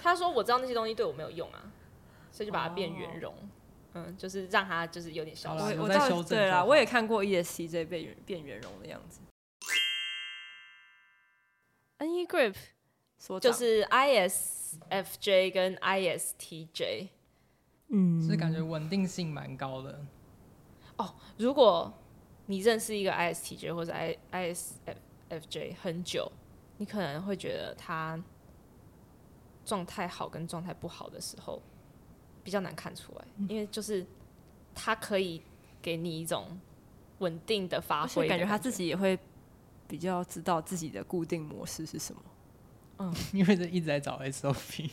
[0.00, 1.70] 他说我知道那些东西对我没有用啊，
[2.30, 3.34] 所以就把它变圆融，
[3.92, 5.78] 嗯，就是让他就是有点消失。
[5.78, 9.20] 我我在修正，对啦，我也看过 E S C J 变圆变圆融的样子。
[12.00, 12.56] NE Group
[13.40, 17.08] 就是 ISFJ 跟 ISTJ，
[17.88, 20.04] 嗯，是感觉稳定性蛮高的。
[20.96, 21.92] 哦，如果
[22.46, 24.96] 你认识一个 ISTJ 或者 I ISF
[25.28, 26.32] FJ 很久，
[26.78, 28.18] 你可能会觉得他
[29.64, 31.62] 状态好跟状态不好的时候
[32.42, 34.04] 比较难看出来，嗯、因为就是
[34.74, 35.42] 他可以
[35.82, 36.58] 给你一种
[37.18, 39.18] 稳定的发挥，感觉他自己也会
[39.90, 42.22] 比较知道自己的固定模式是什么。
[43.00, 44.88] 嗯， 因为这一直在找 SOP，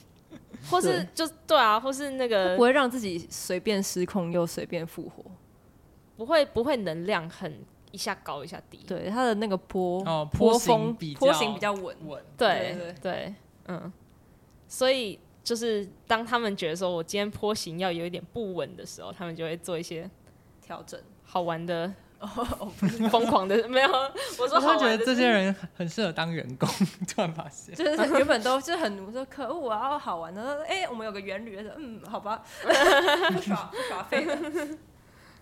[0.69, 5.23] 或是就对啊，或是那个不会让自己随便失控又随便复活，
[6.17, 7.63] 不会不会能量很。
[7.93, 11.95] 一下高一下低，对它的那个波哦波峰波形比较稳。
[12.05, 13.35] 稳，对对对，
[13.67, 13.91] 嗯，
[14.67, 20.07] 所以就是当他们觉得说我今天坡形要有一点不稳的时候，他们就会做一些
[20.61, 21.91] 调整，好玩的
[23.09, 23.91] 疯狂的没有，
[24.39, 26.67] 我说他觉得这些人很适合当员工，
[27.07, 34.37] 突然发现就是原本都是很我说可恶，我要好玩的，哎，我们有个原理，嗯，好吧， 不耍不耍废的，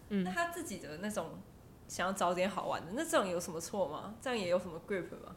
[0.09, 1.39] 嗯，那他自己的那种。
[1.87, 4.15] 想要找点好玩的，那这种有什么错吗？
[4.19, 5.35] 这样也有什么 grip 吗？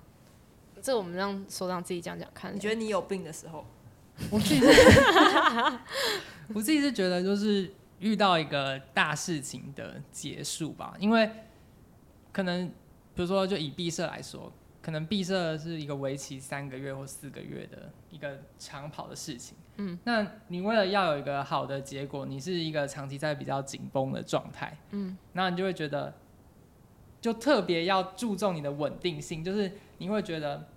[0.81, 2.55] 这我们让所长自己讲讲看。
[2.55, 3.66] 你觉得你有病的时候，
[4.31, 4.62] 我自己
[6.55, 11.30] 我自己是觉得就是遇到一个大事情的结束吧，因为
[12.32, 12.68] 可能
[13.14, 19.56] 比如说就以闭塞来说，可能闭塞是一个为期三个月或四个月的一个长跑的事情。
[19.76, 24.76] 嗯，那你为了要有一个好的结果，你是一个长期在比较紧绷的状态。
[24.90, 26.14] 嗯，那你就会觉得。
[27.20, 30.68] 就特别要注重你的稳定性，就是你会觉得，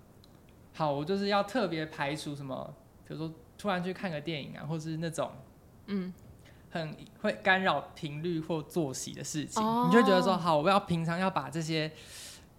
[0.74, 2.74] 好，我就是要特别排除什么，
[3.06, 5.30] 比如说突然去看个电影啊，或是那种，
[5.86, 6.12] 嗯，
[6.72, 11.92] 很会干扰频率或作息的事情，哦、你就会觉得说，好，我要平常要把这些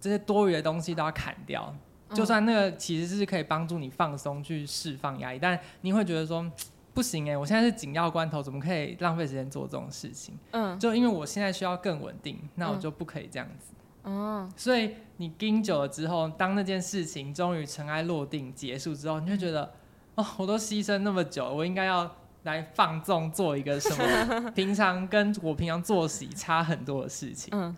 [0.00, 1.74] 这些多余的东西都要砍掉，
[2.08, 6.48] 嗯、就算那个其实是可以帮助你放松去释放压力，但你会觉得说，
[6.94, 10.38] 不行哎、欸，我现在是紧要关头，怎么可以浪费时间做这种事情？
[10.52, 13.72] 嗯，就因为我现在需要更稳定，那我就不可以这样子。
[14.04, 19.72] 哦，所以你盯久了之后，当那件事情终于尘埃落定结束之后，你就觉得，
[20.14, 22.14] 哦，我都牺牲那么久，我应该要
[22.44, 27.50] 来放纵做一个什么 平常跟我平常作息差很多的事情。
[27.52, 27.76] 嗯，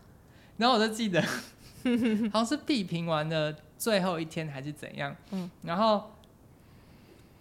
[0.59, 1.21] 然后我就记得，
[2.33, 5.15] 好像是闭评完的最后一天还是怎样。
[5.31, 6.13] 嗯，然后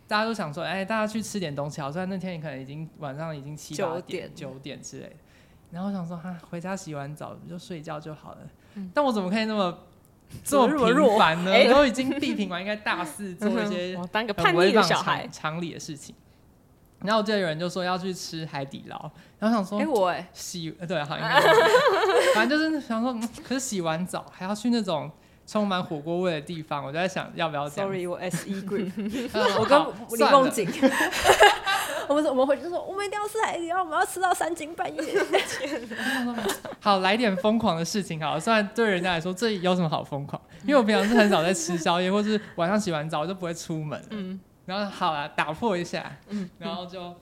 [0.08, 5.16] 大家都想说，哎，大家去吃点东西好，虽然那天你可能已经晚上已经七八点九点，之类的。
[5.72, 8.38] 然后我想说，哈，回家洗完澡就睡觉就好了。
[8.94, 9.80] 但我怎么可以那么
[10.44, 11.52] 这么平凡呢？
[11.52, 16.14] 欸、 都已经地平完，应该大肆做一些当个叛逆的小孩常理的事情。
[17.06, 21.42] 然后我记得有人就说要去吃海底捞，然后想说，哎、欸、我哎洗对好应该，
[22.36, 23.14] 反正就是想说，
[23.48, 25.10] 可是洗完澡还要去那种
[25.48, 27.90] 充满火锅味的地方，我就在想要不要这样。
[27.90, 28.92] Sorry，我 S E Group，
[29.60, 30.68] 我跟李梦景。
[32.08, 35.02] 我们我们回去就说，我们一定要吃海底捞，我们要吃到三更半夜。
[36.80, 44.00] 好，来点疯狂的事情好了，虽然对人家来说这有什么好疯狂，因为我平常是很少在吃宵夜，或是晚上洗完澡我就不会出门。
[44.12, 47.16] 嗯，然后好了，打破一下，嗯，然后就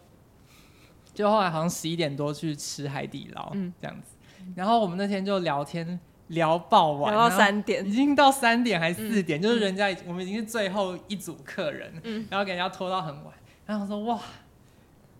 [1.13, 4.15] 就后来好像十一点多去吃海底捞，嗯，这样子。
[4.55, 13.33] 然后我们那天就聊天聊爆晚，聊到三点，已经到三点还是四点，就是人家我们已经是最后一组客人，嗯，然后给人家拖到很晚，
[13.65, 14.19] 然后说哇。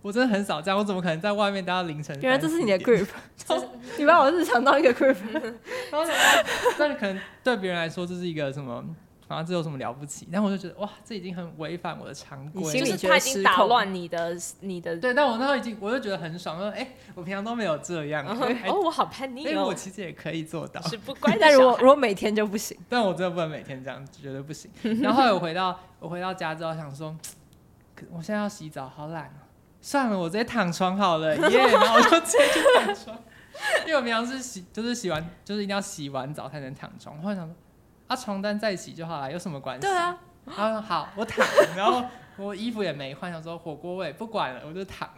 [0.01, 2.13] 我真的很少这样，我怎么可能在外面待到凌晨？
[2.21, 3.07] 原来这是你的 group，
[3.97, 5.15] 你把我日常当一个 group，
[5.89, 6.05] 然后
[6.77, 8.83] 但可能对别人来说这是一个什么
[9.27, 10.27] 啊，这有什么了不起？
[10.31, 15.13] 然后我就觉得哇，这已经很违反我的常规，就是他已经打乱你的你的对。
[15.13, 21.37] 但我那时候已经，我就觉得很爽，说哎、欸，我平常都没有这样，哦，我好叛逆哦，我其实也可以做到，是不乖。
[21.39, 24.69] 但如果如果每天就不行，但我真的不能每天这样，绝对不行。
[25.01, 27.15] 然后后来我回到我回到家之后，想说，
[28.11, 29.47] 我现在要洗澡，好懒哦，
[29.81, 31.71] 算了，我直接躺床好了，耶、yeah！
[31.79, 33.17] 然后我就直接去躺床，
[33.85, 37.15] 因为我平常是洗，就是洗完，就是一定要洗完澡才能躺床。
[37.17, 37.55] 我后来想说。
[38.07, 39.81] 啊，床单再洗就好了，有什么关系？
[39.81, 42.03] 对啊，他说好，我躺，然后
[42.37, 45.09] 我衣服也没换，想说火锅味不管了，我就躺。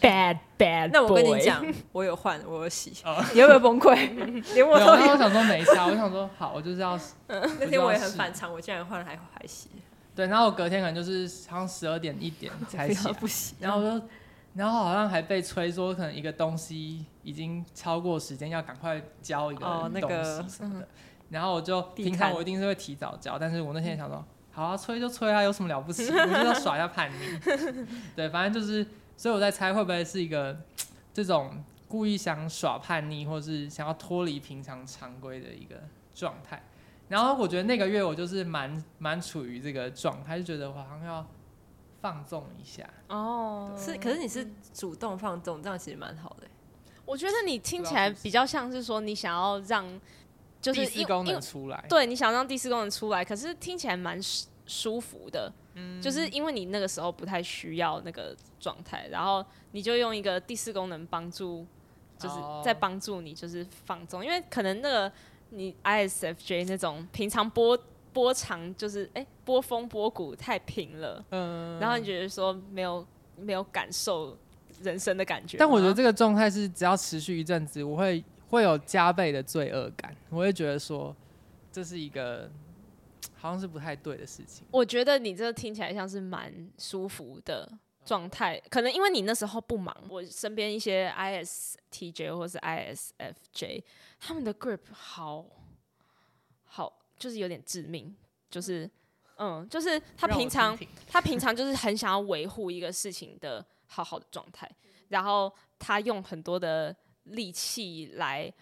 [0.00, 2.92] Bad bad，那我跟你讲，我有换， 我有洗，
[3.32, 3.94] 你有没有崩溃？
[4.54, 5.12] 连我都有。
[5.12, 6.98] 我想说没差，我想说好，我就是要。
[7.28, 9.70] 那天我也很反常，我竟然换了还还洗。
[10.14, 13.56] 对，然后我隔天可能就是好像十二点一点才洗，不洗。
[13.58, 14.06] 然后我就，
[14.54, 20.88] 然后好像还被催说，可能一个东西已经超过时间，要赶快交一个东西什么的。
[21.34, 26.08] 然后我就平常我一定是会提早交，但是我那天想说，好啊，催就催啊，有什么了不起？
[26.08, 27.38] 我就要耍一下叛逆。
[28.14, 30.56] 对，反正就是，所以我在猜会不会是一个
[31.12, 35.74] 这种故意想耍叛逆，或是想要脱离平常常规的一个
[36.14, 36.62] 状态。
[37.08, 41.26] 然后我觉得那个月我就是蛮蛮处于这个状态，就觉得我好像要
[42.00, 42.88] 放纵一下。
[43.08, 46.46] 哦，是，可是你是主动放纵，这样其实蛮好的。
[47.04, 49.84] 我觉得你听起来比较像是说你想要让。
[50.64, 54.18] 就是第四功能出来，对，你想让第四功能出来，可是听起来蛮
[54.64, 61.66] 舒服的，嗯，就是因为你那个时候不太需要那个状态，然后你就用一个第四功能帮助，
[62.18, 65.12] 就是在帮助你就是放纵，因为可能那个
[65.50, 67.78] 你 ISFJ 那种平常波
[68.14, 74.34] 波长就是哎、欸、波峰波谷太平了，嗯，然后你觉得说没有没有感受
[74.80, 78.24] 人生的感觉，但我觉得这个状态是只要持续一阵子，我会。
[78.48, 81.14] 会有加倍的罪恶感，我会觉得说
[81.72, 82.48] 这是一个
[83.34, 84.66] 好像是不太对的事情。
[84.70, 87.70] 我觉得你这个听起来像是蛮舒服的
[88.04, 89.94] 状态，可能因为你那时候不忙。
[90.08, 93.82] 我身边一些 ISTJ 或是 ISFJ，
[94.20, 95.44] 他们的 grip 好
[96.64, 98.14] 好，就是有点致命，
[98.50, 98.88] 就是
[99.36, 100.78] 嗯，就是他平常
[101.08, 104.70] 他平常就是很想要维护一个事情的好好的状态，
[105.08, 106.94] 然后他用很多的。
[107.24, 108.52] 力气来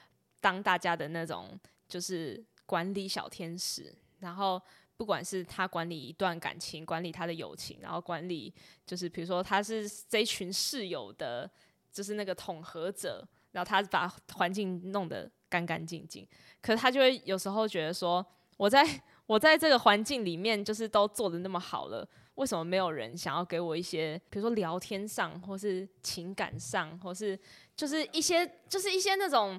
[0.41, 3.95] 当大家的那种，就是管理小天使。
[4.21, 4.61] 然后，
[4.97, 8.53] 不管是他管理一段感情，管理他的友情，然后管理
[8.87, 11.51] 就是比如说他是这群室友的，
[11.93, 13.27] 就是那个统合者。
[13.51, 16.27] 然后他把环境弄得干干净净。
[16.63, 18.25] 可他就会有时候觉得说，
[18.57, 18.83] 我在
[19.27, 27.39] 我在这个环境里面，就是都做的那么好了，为什么没有人想要给我一些，比如说聊天上，或是情感上，或是。
[27.75, 29.59] 就是一些，就是一些那种，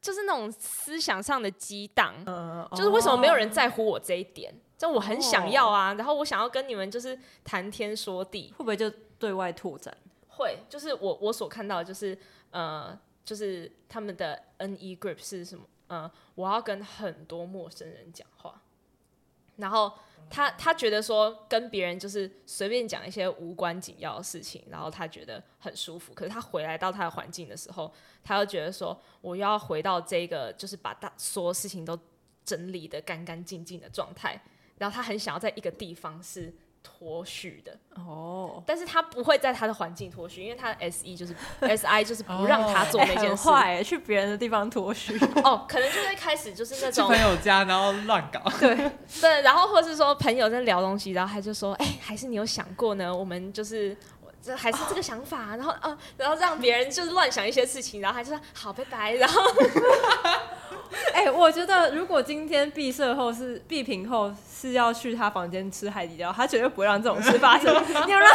[0.00, 2.14] 就是那种思想上的激荡。
[2.26, 4.52] 嗯，就是为什么没有人在乎我这一点？
[4.78, 9.94] 就我很想要啊，然后我想要跟你们就是谈天说地，会不会就对外拓展？
[10.26, 12.18] 会，就是我我所看到的就是
[12.50, 15.64] 呃，就是他们的 NE group 是什么？
[15.88, 18.60] 呃，我要跟很多陌生人讲话，
[19.56, 19.92] 然后。
[20.28, 26.12] 他他觉得说跟别人就是随便讲一些无关紧要的事情，然后他觉得很舒服。
[26.12, 31.98] 可是他回来到他的环境的时候，他又觉得说我要回到这个就是把大所有事情都
[32.44, 34.40] 整理得干干净净的状态。
[34.78, 36.52] 然后他很想要在一个地方是。
[36.82, 38.62] 脱序的哦，oh.
[38.66, 48.74] 但是他不会在他的环境脱序，因为他的 S E 就是 S I 就是不让他做那件事，坏、欸欸，去别人的地方脱序哦，可能就会开始就是那种朋友家然后乱搞，对
[49.20, 53.14] 对，然后或是说朋友在聊东西，然后他就说，哎、欸，还是你有想过呢？
[53.14, 53.96] 我们就是
[54.42, 55.60] 这还是这个想法，oh.
[55.60, 59.42] 然后啊，然后让别人就是乱想一些事情，然后他就说好，拜拜，然后。
[61.20, 67.70] 哎、欸，我觉得如果今天毕设后是毕平后是要去他房间吃海底捞，他绝对不会让这种事发生。
[68.06, 68.34] 你有让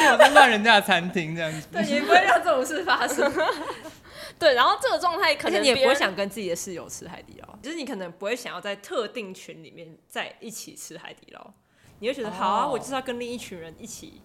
[0.00, 3.30] 你有在乱人家的餐厅这样子，对，也不会让这种事发生。
[4.38, 11.52] 对，然后这个状态可能你也不会想跟自己的室友吃海底捞，就是你可能不会想要在特定群里面在一起吃海底捞，
[11.98, 14.22] 你会觉得、哦、好啊，我就是要跟另一群人一起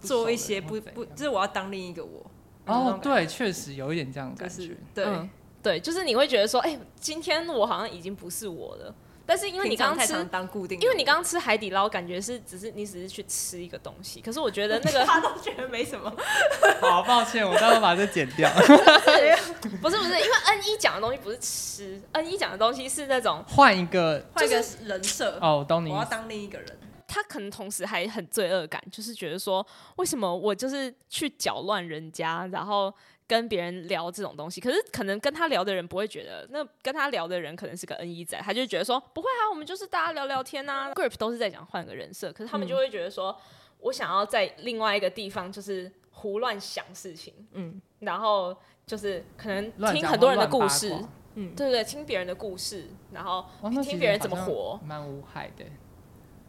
[0.00, 2.28] 做一些不不，就是我要当另一个我。
[2.66, 5.04] 哦，对，确实有一点这样的感觉，就是、对。
[5.04, 5.30] 嗯
[5.62, 8.94] 对，就是你会觉得说，哎、欸，今天我好像已经不是我了。
[9.24, 14.20] 但是因为你刚刚吃当固定，因为你刚刚吃海底捞，感觉是只是你只是去吃一个东西。
[14.20, 16.12] 可是我觉得那个 他都觉得没什么。
[16.82, 18.50] 好抱歉，我待会把这剪掉。
[19.80, 25.38] 不是不是，因为 N 一讲的东西不是吃，N 一讲的东西是那种换一个换一个人设。
[25.40, 25.92] 哦，我懂你。
[25.92, 26.78] 我要当另一个人。
[27.06, 29.64] 他可能同时还很罪恶感，就是觉得说，
[29.96, 32.92] 为什么我就是去搅乱人家，然后
[33.26, 43.36] 跟别人聊这种东西，可是可能跟他聊的人不会觉得，那跟他聊的人可能是个 N 一仔，他就觉得说不会啊，我们就是大家聊聊天啊，group 都是在讲换个人设，可是他们就会觉得说，嗯、
[43.80, 48.56] 我想要在另外一个地方就是胡乱想事情，嗯，然后
[48.86, 50.94] 就是可能听很多人的故事。
[51.34, 53.42] 嗯，对对，听别人的故事，然后
[53.82, 55.02] 听别人怎么活，蛮。
[55.02, 55.64] 无害的。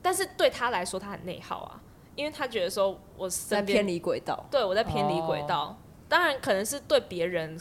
[0.02, 1.82] 但是对他来说，他很内耗啊，
[2.16, 5.68] 因为他觉得说我在偏离轨道，对我在偏离轨道。
[5.68, 5.78] 哦、
[6.14, 7.60] 当然，可能是对别人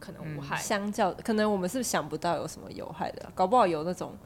[0.00, 4.16] 可能无害，嗯、相较可能我们是想不到有什么有害的，搞不好有那种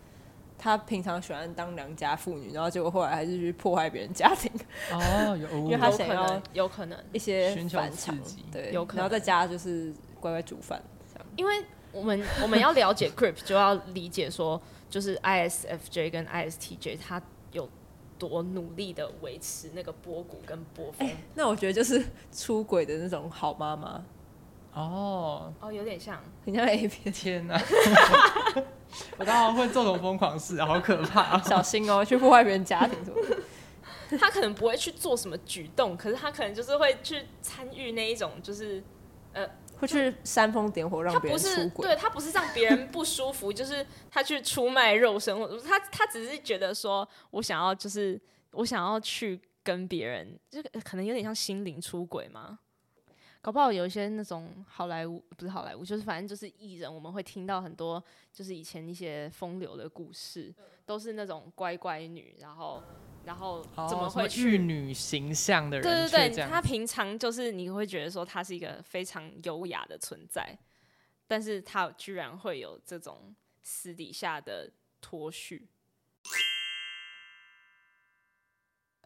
[0.57, 4.49] 他平常喜欢当良家妇女，然后结果后来还是去破坏别人家庭。
[4.93, 8.17] 哦，有， 因为他想要有可能一些反常，
[8.53, 10.81] 对，有可能，然后在家就是乖乖煮饭，
[11.13, 11.65] 这样，因为。
[11.91, 17.67] 我们我们要了解 CRIP，就要理解说，就是 ISFJ 跟 ISTJ 他有
[18.19, 21.07] 多努力的维持那个波谷跟波峰。
[21.07, 24.05] 欸，那我觉得就是出轨的那种好妈妈。
[24.75, 27.13] 哦哦，有点像，很像 A 片。
[27.13, 27.59] 天哪！
[29.19, 31.39] 我当然会做这种疯狂事，好可怕！
[31.43, 34.19] 小心哦，去破坏别人家庭什么的。
[34.19, 38.83] 他可能不会去做什么举动，可是他可能就是会去参与那一种，就是
[39.33, 39.49] 呃。
[39.79, 48.21] 会去煽风点火让别人出轨，他不是，对，他不是让别人不舒服，就是他去出卖肉身，或者他他只是觉得说，我想要就是
[48.53, 52.59] 我想要去跟别人，就可能有点像心灵出轨嘛。
[53.41, 58.03] 搞不好有一些那种好莱坞，不是好莱坞，就是反正就是艺人，我们会听到很多
[58.33, 60.53] 就是以前一些风流的故事，
[60.85, 62.83] 都是那种乖乖女，然后。
[63.29, 65.83] 然后怎么会去玉女形象的人？
[65.83, 70.59] 对对对，他平常就是你会觉得说他是一个非常优雅的存在，
[71.27, 74.71] 但是他居然会有这种私底下的
[75.03, 75.69] 脱序。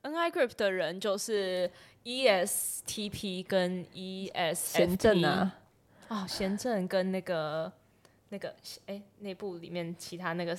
[0.05, 1.68] Ni Group 的人就是
[2.05, 5.59] ESTP 跟 ESFP 正啊，
[6.07, 7.73] 哦，贤正跟那个
[8.29, 8.55] 那个
[8.87, 10.57] 哎，那部里面其他那个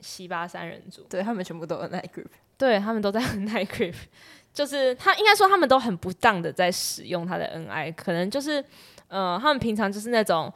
[0.00, 2.28] 西巴三人组，对他们全部都 Ni Grip。
[2.56, 3.94] 对，他们都在 Ni Grip，
[4.52, 8.64] 就是他应该说他们都很不当的在使用他的 Ni，可能就是
[9.08, 10.52] 呃，他们平常就是那种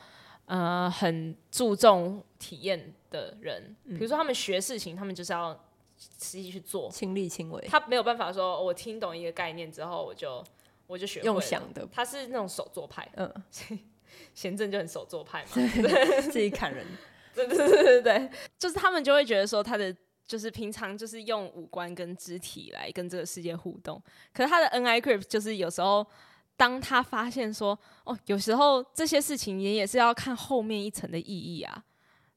[0.47, 5.53] 呃很注重体验的人，比如说他们学事情，他们就是要
[5.99, 7.67] 实际去做，亲力亲为。
[7.69, 10.45] 他没有办法说我听懂一个概念之后我就
[10.87, 13.33] 我就学会用想的，他是那种手作派，嗯，
[14.35, 16.87] 贤正就很手作派嘛，对， 自己砍人，
[17.35, 19.95] 对对对对对，就是他们就会觉得说他的。
[20.29, 24.01] 就是平常就是用五官跟肢体来跟这个世界互动，
[24.31, 26.07] 可是他的 Ni Grip 就是有时候
[26.55, 31.83] 当他发现说，哦，有时候这些事情也也是要看后面一层的意义啊，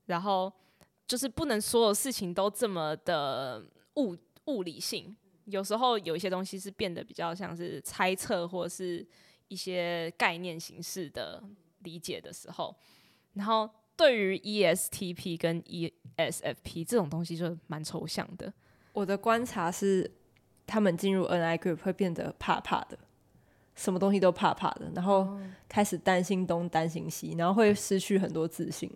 [0.06, 0.52] 然后
[1.06, 3.62] 就是不能所有事情都这么的
[3.98, 4.16] 物
[4.46, 5.14] 物理性，
[5.44, 9.06] 有时候有一些东西是变得比较像是猜测或者是
[9.50, 11.44] 一些概念形式的
[11.80, 12.74] 理解的时候，
[13.34, 13.70] 然后。
[14.02, 18.52] 对于 ESTP 跟 ESFP 这种东西就蛮抽象的。
[18.94, 20.10] 我的观察是，
[20.66, 22.98] 他们进入 Ni Group 会变得怕怕的，
[23.76, 25.40] 什么东西都怕怕的，然后
[25.70, 28.92] 开始担心东担心西，然后会失去很多自信。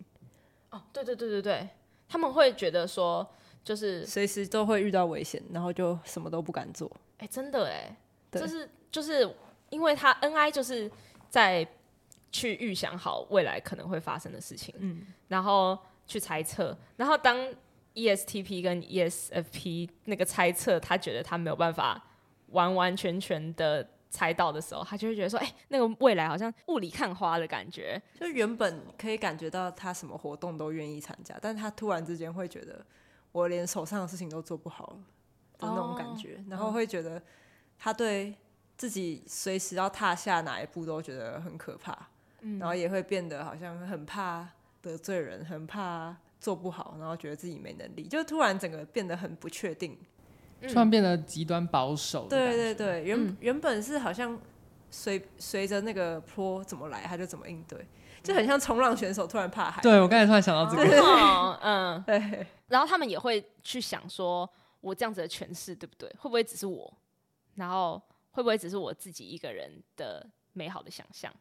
[0.72, 1.70] 哦，对对对对对，
[2.10, 3.28] 他们会觉得说，
[3.64, 6.92] 就是随时都会遇到危险，然后就什么都不敢做。
[7.20, 7.96] 哎，真的哎，
[8.32, 9.32] 就是就是
[9.70, 10.90] 因为他 Ni 就是
[11.30, 11.68] 在。
[12.36, 17.38] 去预想好未来可能会发生的事情，嗯，然后去猜测，然后当
[17.94, 22.04] ESTP 跟 ESFP 那个猜测，他觉得他没有办法
[22.48, 32.86] 完完全全的猜到的时候，他就会觉得说，哎、欸，那个未来好像雾里看花的感觉，就原本可以感觉到他什么活动都愿意参加，但他突然之间会觉得
[33.32, 34.98] 我连手上的事情都做不好了
[35.58, 37.22] 的那种感觉，哦、然后会觉得
[37.80, 38.36] 他对
[38.76, 42.10] 自己随时要踏下哪一步都觉得很可怕。
[42.60, 44.48] 然后也会变得好像很怕
[44.82, 49.98] 得罪人，很怕做不好，然后觉得自己没能力，就突然整个变得很不确定，
[50.62, 52.28] 突然变得极端保守。
[52.28, 54.40] 对对对，原、嗯、原本是好像
[54.92, 57.86] 随随着那个坡怎么来，他就怎么应对，
[58.22, 59.82] 就很像冲浪选手突然怕海。
[59.82, 62.46] 对，我刚才突然想到这个，哦、 嗯，对。
[62.68, 64.48] 然后他们也会去想说，
[64.82, 66.08] 我这样子的诠释对不对？
[66.20, 66.92] 会不会只是我？
[67.56, 71.34] 然后会不会只是我自己一个人的美好的想象？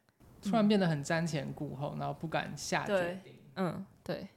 [0.44, 3.34] 突然变得很瞻前顾后，然后不敢下决定。
[3.56, 4.28] 嗯，对。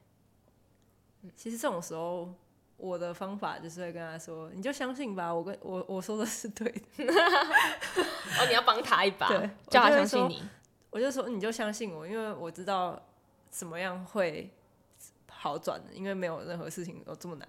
[1.35, 2.33] 其实这种时候，
[2.77, 6.81] 我的方法就是会跟他说：“你就相信吧，我跟我我说的是对的。
[8.39, 10.43] ”哦，你要帮他一把，对，叫他相信你。
[10.89, 13.01] 我就说，你就相信我，因为我知道
[13.49, 14.49] 怎么样会
[15.29, 17.47] 好转的，因为没有任何事情都这么难。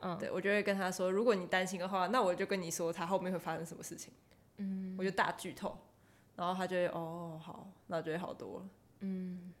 [0.00, 4.12] 嗯，对我就会跟他说，如果你担心的话，那我就跟你说他后面会发生什么事情。
[4.56, 5.76] 嗯，我就大剧透，
[6.36, 8.66] 然后他就会哦好，那就会好多了。
[9.00, 9.52] 嗯，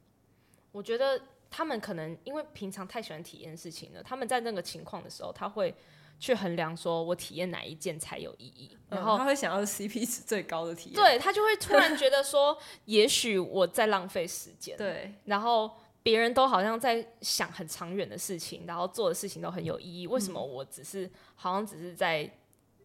[0.72, 1.20] 我觉得
[1.50, 5.74] 他们可能因为平常太喜欢体验事情了，他们在那个情况的时候，他会
[6.18, 12.56] 去衡量说我体验哪一件才有意义，嗯、然后他会想要 CP 值 最高的体验，对他就会突然觉得说，
[12.86, 15.70] 也许我在浪费时间，对，然后
[16.02, 22.28] 别人都好像在想很长远的事情，然后做的事情都很有意义，为什么我只是、嗯、好像只是在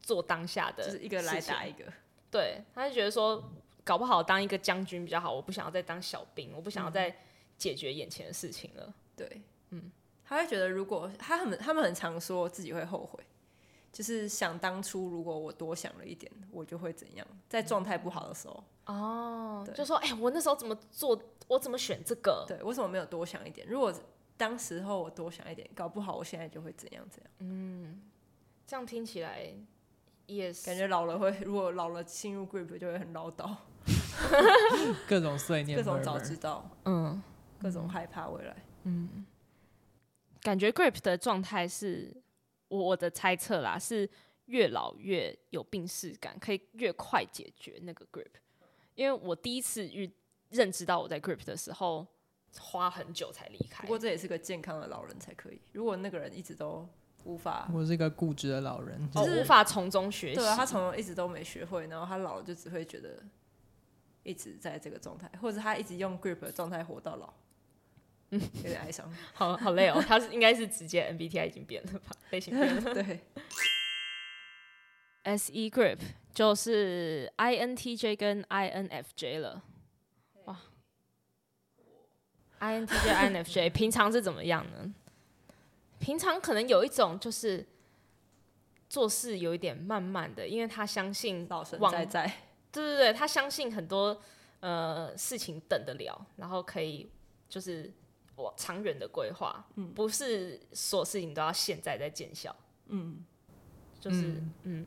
[0.01, 1.85] 做当下的，就是一个来打一个，
[2.29, 3.41] 对，他就觉得说。
[3.89, 7.17] 搞不好当一个将军比较好，我不想要再当小兵，我不想要再
[7.57, 8.93] 解决眼前的事情了。
[9.15, 9.91] 对，嗯，
[10.23, 13.19] 他会觉得如果他很他们很常说自己会后悔，
[13.91, 22.45] 就是想当初如果我多想了一点，我就会怎样，在状态不好的时候哦，就说哎、欸，我那时候怎么做，我怎么选这个？
[22.47, 23.67] 对，为什么没有多想一点？
[23.67, 23.91] 如果
[24.37, 27.31] 当时候我多想一点，搞不好我现在就会怎样怎样。
[27.39, 28.03] 嗯，
[28.67, 29.51] 这样听起来
[30.27, 33.55] 也是感觉老了会，如果老了进入 GRIP 就会很唠叨。
[35.07, 37.21] 各种碎念，各种早知道，嗯，
[37.61, 39.25] 各种害怕未来，嗯，
[40.41, 42.15] 感觉 GRIP 的状态是
[42.67, 44.09] 我的猜测啦，是
[44.45, 48.25] 越老越有病逝感，可以越快解决那个 GRIP。
[48.95, 50.11] 因为我第一次遇
[50.49, 52.05] 认知到我在 GRIP 的时候，
[52.59, 53.83] 花很久才离开。
[53.83, 55.61] 不过这也是个健康的老人才可以。
[55.71, 56.87] 如果那个人一直都
[57.23, 60.35] 无法，我是一个固执的老人，就是哦、无法从中学习。
[60.35, 63.23] 对啊，他从一直都没学会，然后他老了就只会觉得。
[64.29, 67.33] 一直在这个状态，或者他一直用 grip 的状态活到老，
[68.29, 69.99] 嗯，有点哀伤，好好累哦。
[70.07, 72.93] 他是应该是直接 MBTI 已经变了吧，类型变了。
[72.93, 73.21] 对
[75.35, 75.97] ，SE grip
[76.31, 79.63] 就是 INTJ 跟 INFJ 了。
[80.45, 80.61] 哇
[82.59, 84.93] ，INTJ、INFJ 平常是怎么样呢？
[85.99, 87.67] 平常可能有一种就是
[88.87, 92.31] 做事有一点慢慢的，因为他相信老神在在。
[92.71, 94.19] 对对对，他相信很多
[94.59, 97.09] 呃事情等得了，然后可以
[97.47, 97.91] 就是
[98.35, 102.55] 我长远的规划，嗯，不是所有事情都要现在在见效，
[102.87, 103.25] 嗯，
[103.99, 104.85] 就是嗯，嗯，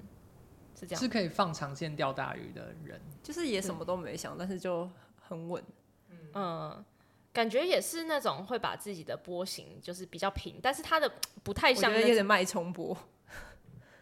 [0.78, 4.89] 是这样，是可以放长线钓大鱼的人，就是也什么都没想，但是就
[5.20, 5.62] 很稳，
[6.11, 6.85] 嗯，嗯，
[7.33, 11.11] 感觉也是那种会把自己的波形就是比较平，但是他的
[11.43, 12.97] 不太像，有点脉冲波，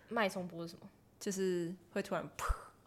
[0.08, 0.88] 脉冲波是什么？
[1.18, 2.28] 就是会突然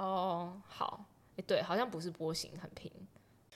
[0.04, 2.92] 哦，好，哎、欸，对，好像不是波形很平，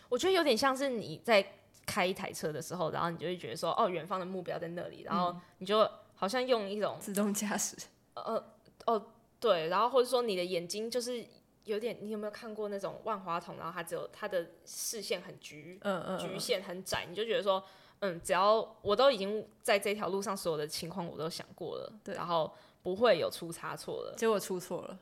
[0.07, 1.45] 我觉得有点像是你在
[1.85, 7.75] 开一台车的时候，然后你就会觉得说，哦，远方的目标在那里，然后你就好像用一种自动驾驶，
[8.13, 8.43] 呃，
[8.85, 9.05] 哦，
[9.39, 11.25] 对，然后或者说你的眼睛就是
[11.65, 17.61] 有点，你有没有看过那种万花筒，然后它只有它的视线很局，嗯嗯，局限很窄，你就觉得说，
[17.99, 24.97] 嗯，只要我都已经在这条路上所有的情况我都想过了，对，然后不会有出差错了，结果出错了。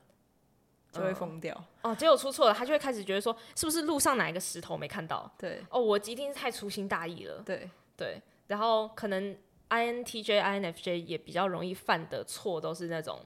[0.95, 5.29] 就会疯掉、嗯、哦，结果出错了，他就会开始觉得说，是不是路上哪一个石头没看到？
[5.37, 7.41] 对，哦，我一定是太粗心大意了。
[7.45, 9.35] 对对，然后可能
[9.69, 13.19] INTJ、INFJ 也比较容易犯的错都是那种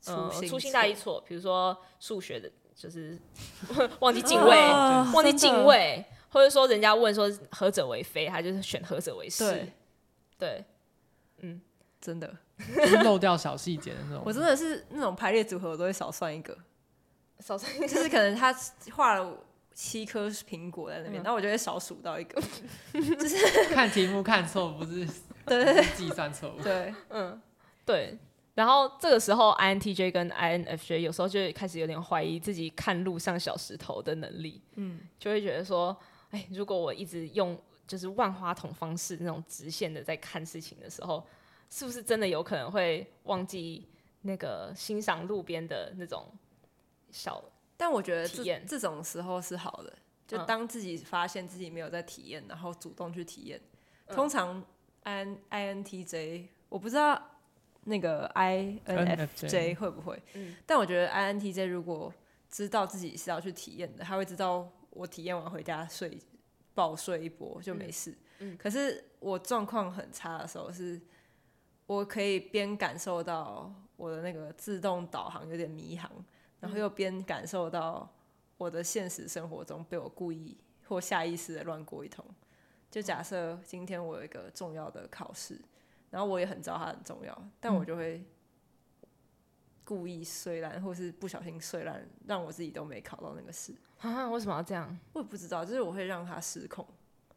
[0.00, 3.18] 粗心、呃、粗心大意错，比如说数学的，就是
[4.00, 9.44] 忘记进位，哦、忘记进位，或者说人家问说何者为非，他就是选何者为是。
[9.44, 9.72] 对，
[10.38, 10.64] 对，
[11.40, 11.60] 嗯，
[12.00, 12.34] 真的
[13.04, 14.22] 漏掉小细节的那种。
[14.24, 16.56] 我真的是那种排列组合，我都会少算一个。
[17.40, 18.54] 少算就是可能他
[18.92, 19.38] 画了
[19.74, 22.40] 七颗苹果在那边，那、嗯、我就会少数到一个，
[22.92, 25.06] 就是看题目看错，不是
[25.44, 25.64] 对。
[25.64, 27.40] 对计算错误，对，嗯，
[27.84, 28.16] 对。
[28.54, 35.94] 然后这个时候，INTJ 跟 INFJ 有时候就会开始有点怀疑自己看路上小石头的能力，嗯，就会觉得说，
[36.30, 41.26] 哎，如果我一直用就是万花筒方式那种直线的在看事情的时候，
[41.68, 43.88] 是不是真的有可能会忘记
[44.22, 46.24] 那个欣赏路边的那种。
[47.14, 47.42] 小，
[47.76, 49.96] 但我觉得这这种时候是好的，
[50.26, 53.60] 就当自己发现自己没有在体验，然后主动去体验。
[54.08, 54.60] 通常
[55.04, 57.22] I INTJ 我不知道
[57.84, 60.20] 那个 INFJ 会不会，
[60.66, 62.12] 但我觉得 INTJ 如果
[62.50, 66.18] 知道自己是要去体验的，他会知道我体验完回家睡，
[66.74, 68.12] 暴睡一波就没事。
[68.58, 71.00] 可是我状况很差的时候，是
[71.86, 76.10] 我可以边感受到我的那个自动导航有点迷航。
[76.64, 78.10] 然后又边感受到
[78.56, 80.56] 我的现实生活中被我故意
[80.88, 82.24] 或下意识的乱过一通。
[82.90, 85.60] 就假设今天我有一个重要的考试，
[86.08, 88.24] 然后我也很知道它很重要，但我就会
[89.84, 93.74] 故意睡烂，或是不小心睡烂，让我自己都没考到那个试。
[93.98, 94.98] 啊，为什么要这样？
[95.12, 96.86] 我也不知道，就是我会让它失控。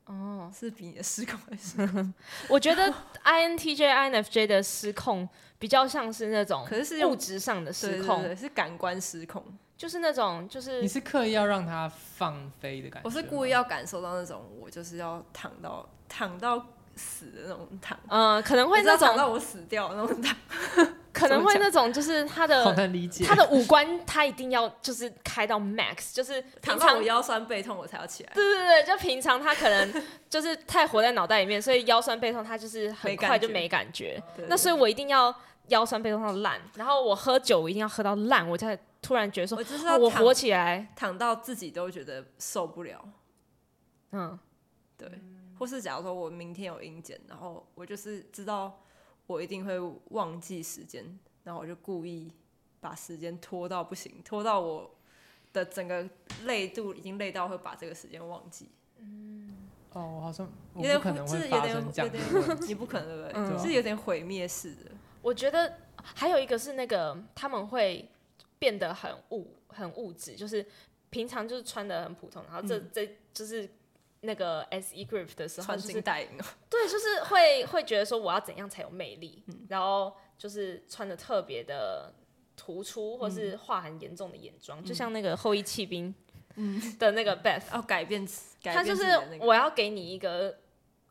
[0.07, 2.13] 哦，是比你的失控还是？
[2.49, 2.93] 我觉得
[3.23, 5.27] INTJ、INFJ 的失控
[5.59, 9.43] 比较像是那种，可是是物质上的失控，对对对，是感官失控，
[9.77, 13.07] 就是那种，就是你是刻意要让它放飞的感觉。
[13.07, 20.35] 我是故意要感受到那种，我就是要躺到躺到死的那种躺，嗯，可能会那种躺到我死掉那种躺。
[21.17, 23.25] 可能会那种，就是他的，好难理解。
[23.25, 28.31] 他的五官，他一定要就是开到 max，就是平常我腰酸背痛我才要起来。
[28.35, 34.21] 对对对，就平常他可能就是太活在脑袋里面，所以腰酸背痛他就是很快就没感觉。
[34.35, 35.33] 对对对，那所以我一定要
[35.69, 39.63] 腰酸背痛到烂，然后我喝酒我一定要喝到烂，我才突然觉得说，我，
[39.95, 43.03] 哦、我活起来，躺到自己都觉得受不了。
[44.11, 44.37] 嗯，
[44.95, 45.09] 对。
[45.57, 48.79] 或是假如说我明天有阴检，然后我就是知道。
[49.27, 49.77] 我一定会
[50.11, 51.05] 忘记时间，
[51.43, 52.31] 然后我就故意
[52.79, 54.89] 把时间拖到不行，拖到我
[55.53, 56.09] 的整个
[56.45, 58.69] 累度已经累到会把这个时间忘记。
[58.97, 59.53] 嗯，
[59.93, 63.31] 哦，我好像有点可能会发生这样的，你不可能对不对？
[63.35, 64.91] 嗯、是有点毁灭式的。
[65.21, 68.09] 我觉得还有一个是那个他们会
[68.57, 70.65] 变得很物很物质，就是
[71.09, 73.69] 平常就是穿的很普通，然后这、嗯、这就是。
[74.21, 76.29] 那个 S E group 的时候，穿金戴银，
[76.69, 82.11] 对，就是会会觉得说我要怎样才有魅力，嗯、然后就是穿的特别的
[82.55, 86.13] 突出，或是画很严重的眼妆，嗯、就像那个后羿弃兵
[86.97, 88.27] 的那个 Beth，要改变，
[88.63, 89.03] 他就是
[89.39, 90.57] 我要给你一个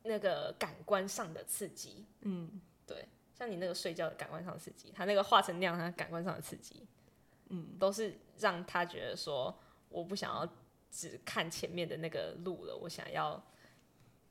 [0.03, 6.85] 那个感官上的刺激，嗯，对，像你那个睡觉的感官上的刺激，他那个画成那样，他感官上的刺激，
[7.47, 9.57] 嗯，都是让他觉得说
[9.89, 10.47] 我不想要。
[10.91, 13.43] 只看前面的那个路了，我想要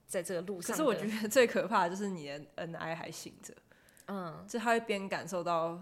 [0.06, 0.76] 在这个路上。
[0.76, 3.54] 可是我觉得最可怕的就是你的 NI 还醒着，
[4.08, 5.80] 嗯，就他会边感受到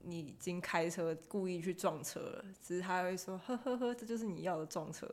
[0.00, 5.08] 你已经开车故意去撞车了，只是他会说呵呵呵，这就是你要的撞车，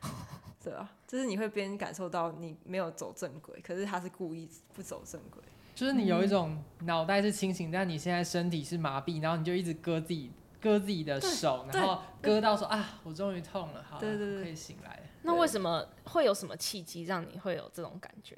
[0.62, 5.42] 对啊，就是你会边感受到你没有走正轨，可是他是故意不走正轨，
[5.74, 10.30] 就是你有一种脑袋是清醒，但你现在身体是麻痹，然后你就一直割自己。
[10.60, 15.02] 割自己的手，然后割到说啊，我终于痛了，好，对对对，可以醒来了。
[15.22, 18.36] 那为什么会有什么契机让你会有这种感觉？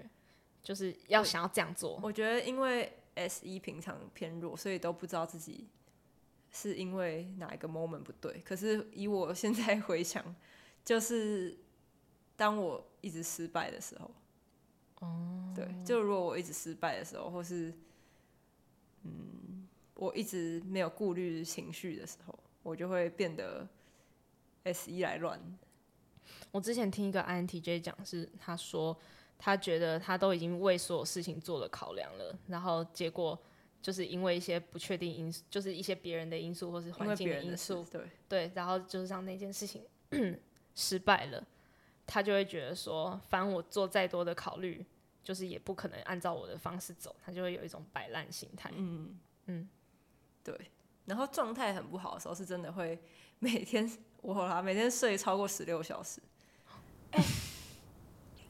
[0.62, 1.98] 就是要想要这样做？
[2.02, 5.68] 我觉得因为 S 一平常偏弱，所以都不知道自己
[6.50, 8.40] 是因为哪一个 moment 不对。
[8.44, 10.24] 可是以我现在回想，
[10.84, 11.58] 就是
[12.36, 14.10] 当我一直失败的时候，
[15.00, 17.74] 哦，对，就如果我一直失败的时候，或是
[19.02, 19.51] 嗯。
[20.02, 23.64] 我一直没有顾虑情绪的时候，我就会变得
[24.64, 25.40] S 一来乱。
[26.50, 28.96] 我之前听一个 INTJ 讲，是他说
[29.38, 33.38] 他觉得他都已经为所有事情做了考量了，然后结果
[33.80, 39.84] 就是因为一些不确定因素，就是一些别人的因素或是环境的因素，对对，然后就是让那件事情
[40.74, 41.46] 失败了，
[42.04, 44.84] 他就会觉得说，反正我做再多的考虑，
[45.22, 48.68] 就是也不可能按照我的方式走，他就会有一种摆烂心态。
[48.74, 49.68] 嗯嗯。
[50.44, 50.70] 嗯对，
[51.06, 52.98] 然后状态很不好的时候，是真的会
[53.38, 53.90] 每天
[54.20, 56.20] 我啦，每天睡超过十六小时。
[57.12, 57.22] 欸、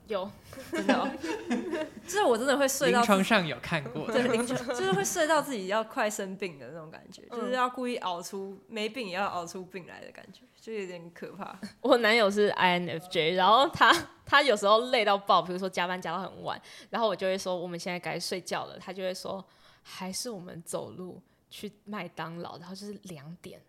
[0.07, 0.31] 有，
[0.71, 1.11] 真的、哦，
[2.05, 3.03] 就是我真的会睡到。
[3.03, 11.59] 床上有看过， 对，就是会睡到自己要快生病的那种感觉，嗯、就是要故意熬出没病也要熬出病来的感觉，就有点可怕。
[11.81, 13.93] 我男友是 INFJ，然后他
[14.25, 19.45] 他有时候累到爆，比如说加班加到很晚，然后我就会说我们现在该睡觉了，他就会说
[19.83, 21.21] 还是我们走路。
[21.53, 23.63] 去麦当劳，然后就是两点，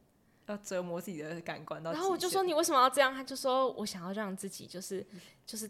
[0.46, 1.92] 要折磨自己的感官到。
[1.92, 3.14] 然后我就说你为什么要这样？
[3.14, 5.06] 他就说我想要让自己就是
[5.46, 5.70] 就是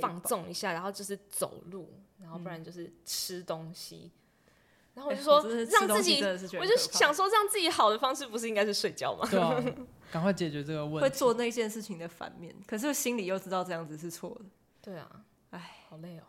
[0.00, 4.10] 放纵一下，然后就是走路，然后不然就是吃东西。
[4.10, 6.22] 嗯、然后我就说让自己，
[6.56, 9.28] 我就想说让自己好的方式不是应该是睡觉吗？
[9.30, 9.62] 对啊，
[10.10, 11.00] 赶快解决这个问题。
[11.02, 14.44] 会做那件事情的反面，可是心里又知道这样子是错的。
[14.80, 16.24] 对啊，哎，好累哦。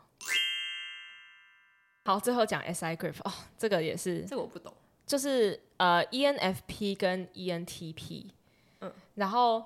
[2.05, 4.73] 好，最后讲 SI group 哦，这个也是，这个我不懂。
[5.13, 8.25] 就是呃，ENFP 跟 ENTP，
[8.81, 9.63] 嗯，然后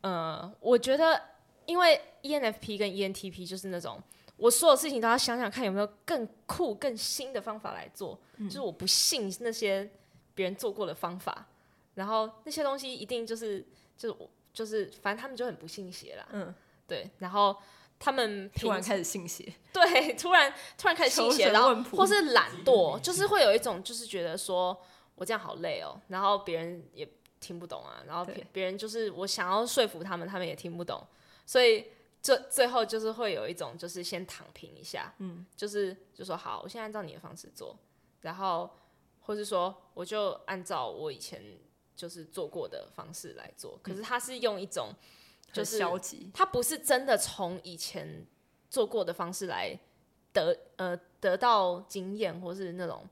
[0.00, 1.22] 呃，我觉得
[1.66, 4.02] 因为 ENFP 跟 ENTP 就是那种
[4.36, 9.88] 我所有事情都要想想看有没有更酷、更新的方法来做，嗯、就是我不信那些
[10.34, 11.46] 别人做过的方法，
[11.94, 13.64] 然后那些东西一定就是
[13.96, 16.52] 就是我就是反正他们就很不信邪啦，嗯，
[16.88, 17.56] 对，然后
[17.98, 24.78] 他们突然开始信邪， 对，突然突然开始信邪，然后或是懒惰，就是会有一种就是觉得说。
[25.20, 27.04] 我这样好累哦，然后别人也
[27.40, 31.04] 听不懂啊，然后别别人就是我想要说服他们，他们也听不懂，
[31.44, 31.86] 所以
[32.22, 37.76] 这最后就是会有一种就是先躺平一下，嗯，就是就说好，我现在按照你的方式做，
[38.20, 38.70] 然后
[39.22, 41.42] 或是说我就按照我以前
[41.96, 44.90] 就是做过的方式来做，可是他是用一种
[45.52, 48.26] 就是消极，他不是真的从以前
[48.68, 49.76] 做过的方式来
[50.32, 53.02] 得呃得到经验，或是那种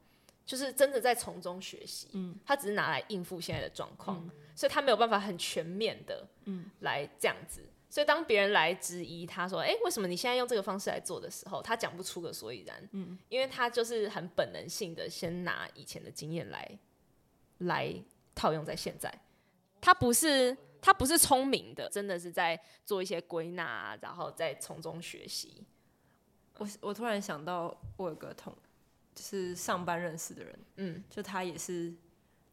[0.45, 2.09] 就是真的在从中学习。
[2.13, 7.63] 嗯，他只是拿来应付现在的状况，嗯、所以他没有办法很全面的嗯来这样子。
[7.63, 16.79] 嗯、所以当别人来质疑他说：“哎、欸，为什么你现在用这个方式来做的时候，他讲不出个所以然。”嗯，因为他就是很本能性的先拿以前的经验来
[17.59, 17.95] 来
[18.35, 19.13] 套用在现在，
[19.81, 20.55] 他不是。
[20.87, 25.65] 他不是聪明的，真的是在做一些归纳，然后再从中学习。
[26.59, 28.57] 我我突然想到，我有个同，
[29.13, 31.93] 就是上班认识的人，嗯，就他也是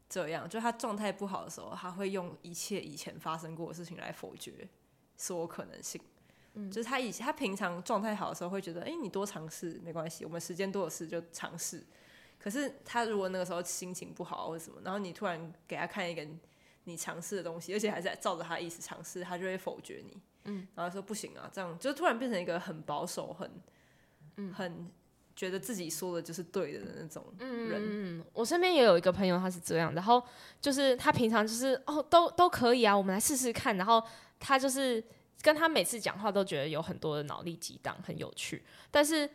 [0.08, 4.68] 这样，就他状态不好的时候，他会用一切以前发生过的事情来否决
[5.16, 6.02] 所有可能性。
[6.54, 11.86] 嗯，就是他以前他平常状态好的时候会觉得，哎、欸，你多尝试没关系，我们时间多的是就尝试。
[12.40, 16.26] 可是他如果那个时候心情不好或者什么，然后你突然给他看一个。
[16.84, 20.16] 你尝试的东西，而且还是照着他意思尝试，他就会否决你。
[20.44, 23.50] 嗯，然后说不行啊，这样就突然变成一个很保守、很、
[24.36, 24.90] 嗯、很
[25.34, 28.18] 觉得自己说的就是对的那种人。
[28.20, 30.22] 嗯，我身边也有一个朋友，他是这样，然后
[30.60, 33.76] 就是他平常就是哦，都都可以啊，我们来试试看。
[33.78, 34.02] 然后
[34.38, 35.02] 他就是
[35.40, 38.62] 跟他每次讲话都觉得有很多的脑力激荡，很有趣。
[38.90, 39.28] 但是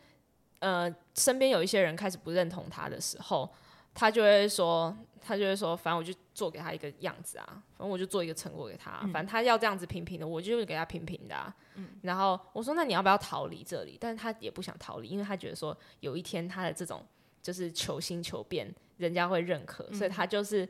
[0.60, 3.52] 呃，身边有一些人开始不认同他的时候，
[3.94, 4.96] 他就会说。
[5.22, 7.44] 他就会说，反正我就做给他一个样子啊，
[7.76, 11.54] 反正我就做一个成果给他，反正他要这样子平平的，我就给他平平的啊。
[11.74, 13.98] 嗯、然后我说，那你要不要逃离这里？
[14.00, 17.04] 但是他也不想逃离，因为他觉得说，有一天他的这种
[17.42, 20.66] 就是求新求变，人家会认可，所以他就是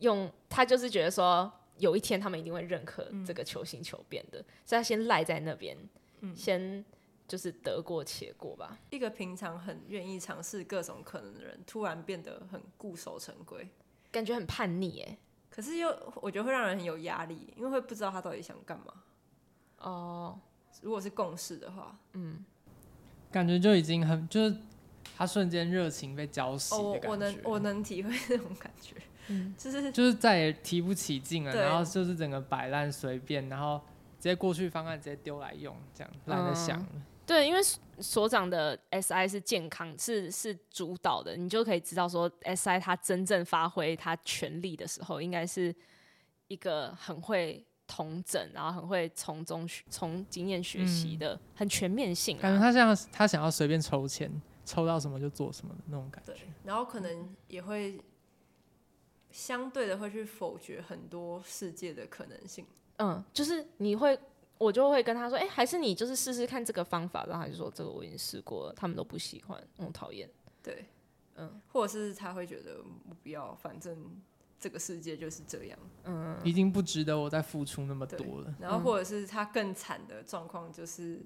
[0.00, 5.74] 用他就是觉得说，有一天他们一定会认可这个求新求变的，所以他先赖在那边，
[6.36, 6.84] 先。
[7.28, 8.76] 就是得过且过吧。
[8.90, 13.68] 一个平常很愿意尝试各种可能的人，突然变得很固守成规，
[14.10, 15.18] 感觉很叛逆哎。
[15.50, 18.94] 可是又我觉得会让人很有压力，因为会不知道他到底想干嘛。
[19.78, 20.40] 哦，
[20.82, 22.44] 如果是共事的话，嗯，
[23.30, 24.56] 感觉就已经很就是
[25.16, 27.08] 他瞬间热情被浇熄的感觉。
[27.10, 28.94] 我能我能体会那种感觉，
[29.28, 33.78] 嗯，就是就是再也提不起劲了，然后就是整个摆烂随便，然后
[34.18, 36.88] 直接过去方案直接丢来用，这样懒得想了。
[37.28, 37.60] 对，因为
[37.98, 45.74] 所长的 SI 是健康，是是主导的，你就可以知道说 SI 他真正发挥他权力的时候，应该是
[46.46, 52.40] 一个很会同整，然后很会从中从经验学习的，嗯、很全面性、啊。
[52.40, 54.32] 感觉他像他想要随便抽签，
[54.64, 56.32] 抽到什么就做什么的那种感觉。
[56.32, 58.00] 对，然后可能也会
[59.30, 62.64] 相对的会去否决很多世界的可能性。
[62.96, 64.18] 嗯，就是你会。
[64.58, 70.28] 我就会跟他说：“哎、欸，还是你就是试试看这个方法。”然后他就说：“这个我已经试过了，他们都不喜欢，嗯，讨厌。”
[70.62, 70.84] 对，
[71.36, 72.82] 嗯，或者是他会觉得
[73.22, 74.20] 不要，反正
[74.58, 78.52] 这个世界就是这样，嗯，已经不值得我再付出那么多了。
[78.58, 81.22] 然后或者是他更惨的状况就是，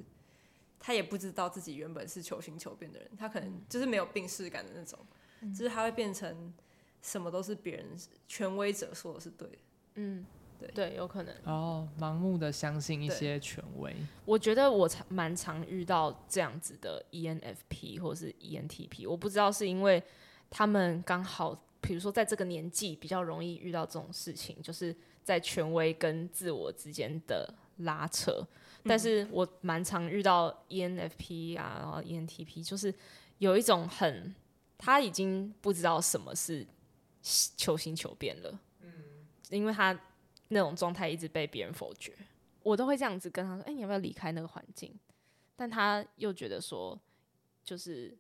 [0.79, 4.99] 他也不知道自己原本是求新求变的人，他可能就是没有病视感的那种，
[5.41, 6.53] 嗯、就是他会变成
[7.01, 7.87] 什么都是别人
[8.29, 9.59] 权威者说的是对的，
[9.95, 10.27] 嗯。
[10.69, 13.95] 对，对，有可能哦，盲目的相信一些权威。
[14.25, 20.03] 我觉得我常蛮常遇到这样子的 ENFP 或是 ENTP，我不知道是因为
[20.51, 28.47] 他们刚好，比如说在这个年纪比较容易遇到这种事情，就是在权威跟自我之间的拉扯。
[28.85, 32.93] 但是我蛮常遇到 ENFP 啊，然后 ENTP，就是
[33.39, 34.35] 有一种很
[34.77, 36.67] 他已经不知道什么是
[37.57, 38.93] 求新求变了，嗯，
[39.51, 39.99] 因为他。
[40.53, 42.13] 那种状态一直被别人否决，
[42.63, 44.95] 我都会这样子跟他说：“哎、欸，你要不要离开那个环境？”
[45.57, 46.99] 但他又觉得说，
[47.65, 48.17] 就是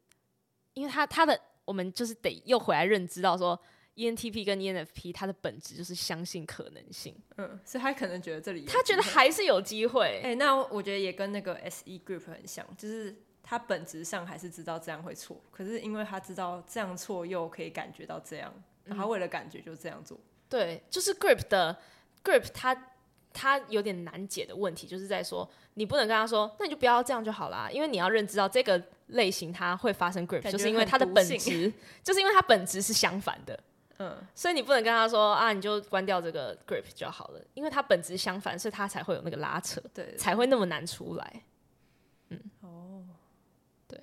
[0.75, 3.59] 因为他他的我们就是得又回来认知到说
[3.97, 7.15] ，ENTP 跟 ENFP 它的本质就是相信可能性。
[7.37, 10.21] 嗯，所以他可能觉得这里他觉得还是有机会。
[10.23, 18.53] 哎、欸，那我觉得也跟那个 SE Group 很像，就是他本质上还是知道这样会错，可是因为他知道这样错又可以感觉到这样，
[18.85, 20.17] 然后他为了感觉就这样做。
[20.17, 21.79] 嗯、对，就是 Group 的。
[22.25, 22.89] Grip 它
[23.33, 33.59] 它有点难解的问题，就是在说你不能跟他说，那你就不要这样就好啦，因为你要认知到这个类型它会发生 Grip，就是因为它的本质，就是因为它本质是相反的，
[33.99, 41.43] 嗯，所以你不能跟他说啊，你就关掉这个 Grip 就好了，因为它本质相反，所以它才会有那个拉扯，对，对，才会那么难出来，
[42.29, 43.03] 嗯，哦，
[43.89, 43.99] 对，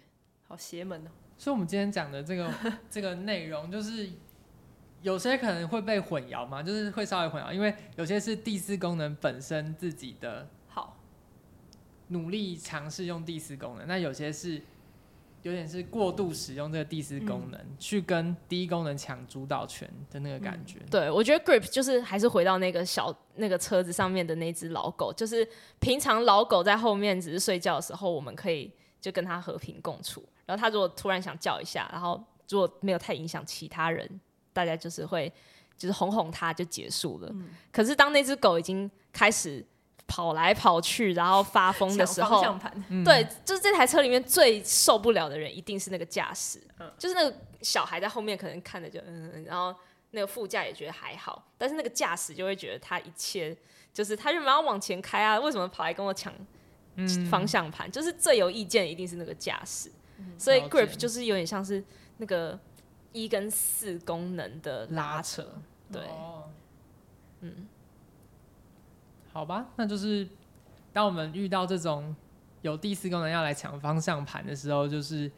[0.48, 2.52] 好邪门哦，所以我们今天讲的这个
[2.90, 4.10] 这个内容就是。
[5.02, 10.98] 有些可能会被混淆嘛，就是会稍微混淆，因为有些是第四功能本身自己的好，
[12.08, 14.62] 努力尝试用第四功能，那有些是
[15.42, 20.80] 有点是过度使用这个第四功能，嗯、去跟第一功能抢主导权的那个感觉。
[20.80, 25.48] 嗯、对，我觉得 Grip 就是还是回到那个小那个车子上面的那只老狗，就是
[25.80, 28.70] 平常老狗在后面只是睡觉的时候，我们可以
[29.00, 30.28] 就跟它和平共处。
[30.46, 34.20] 然后它如果突然想叫一下，然后如果没有太影响其他人，
[34.54, 35.32] 大家就是会
[35.78, 37.30] 就是哄哄它就结束了。
[37.32, 39.66] 嗯、可是当那只狗已经开始。
[40.12, 42.42] 跑来跑去，然后发疯的时候，
[43.06, 47.32] 对，就是这台车里面最受不了的人一定是那个驾驶，嗯、就是那个
[47.62, 49.72] 小孩在后面可能看着就嗯，然后
[50.10, 53.56] 那个副驾也觉得还好，但是那个驾驶就会觉得他一切
[53.94, 56.34] 就是他就没要往前开啊，为什么跑来跟我抢
[57.30, 57.88] 方向盘？
[57.88, 61.84] 嗯、就是最有意见一定是那个驾驶，嗯、所以 Grip 就是有点像是
[62.18, 62.60] 那个
[63.12, 65.46] 一跟四功能的拉扯，
[65.92, 66.44] 对，哦、
[67.42, 67.68] 嗯。
[69.32, 70.28] 好吧，那就是
[70.92, 72.16] 当我们遇到这种
[72.62, 75.32] 有第四功能要来抢方向盘的时候，就是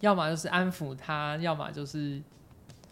[0.00, 2.20] 要么就是安抚他，要么就是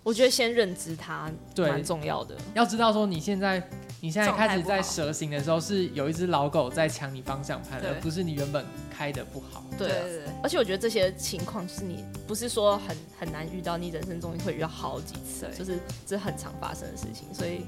[0.06, 2.36] 我觉得先认知它蛮重要的。
[2.54, 3.60] 要知道说你现在
[4.00, 9.64] 你现在开始在蛇行的时候，是有一只老狗在抢你方向盘，而不是你原本开的不好。
[9.76, 15.76] 对，对，对，而且我觉得这些情况就是你不是说很很难遇到，你人生中会遇到好几次，就是
[16.06, 17.62] 这很常发生的事情，所以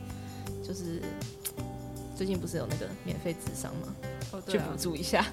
[0.63, 1.03] 就是。
[2.17, 3.95] 最近不是有那个免费智商吗？
[4.33, 5.25] 哦对啊、去补助一下，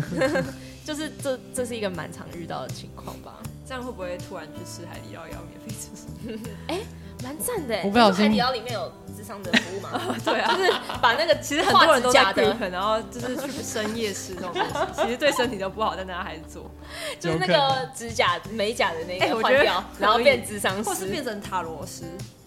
[0.82, 3.38] 就是这这是一个蛮常遇到的情况吧？
[3.66, 6.06] 这样会不会突然去吃海底捞也要免费咨商？
[6.68, 6.86] 哎、欸，
[7.24, 7.80] 蛮赞的！
[7.84, 9.90] 我不小心海底捞里面有智商的服务吗？
[10.08, 14.62] 哦、对啊，就是把那个其实很多人都假的， 然后就是去深夜吃这种东
[14.94, 16.70] 西，其实对身体都不好，但大家还是做。
[17.18, 22.04] 就是那个指甲美甲的那个换掉，然后变智商师，或是变成塔罗师。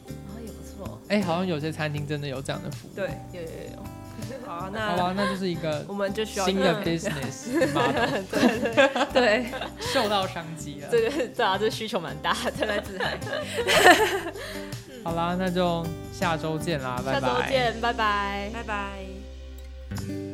[0.07, 2.91] 然后也不错哎、欸，好像有些餐厅真的有这样的服务。
[2.95, 3.98] 对，有有有。
[4.49, 8.23] 好，那好吧，那就是一个我们就需要新的 business model。
[8.31, 9.45] 对对对，
[9.93, 10.89] 受到商机了。
[10.89, 13.15] 对对对啊，这需求蛮大的，来自海。
[15.05, 17.21] 好啦，那就下周见啦，拜拜。
[17.21, 20.28] 下周见，拜拜，拜拜。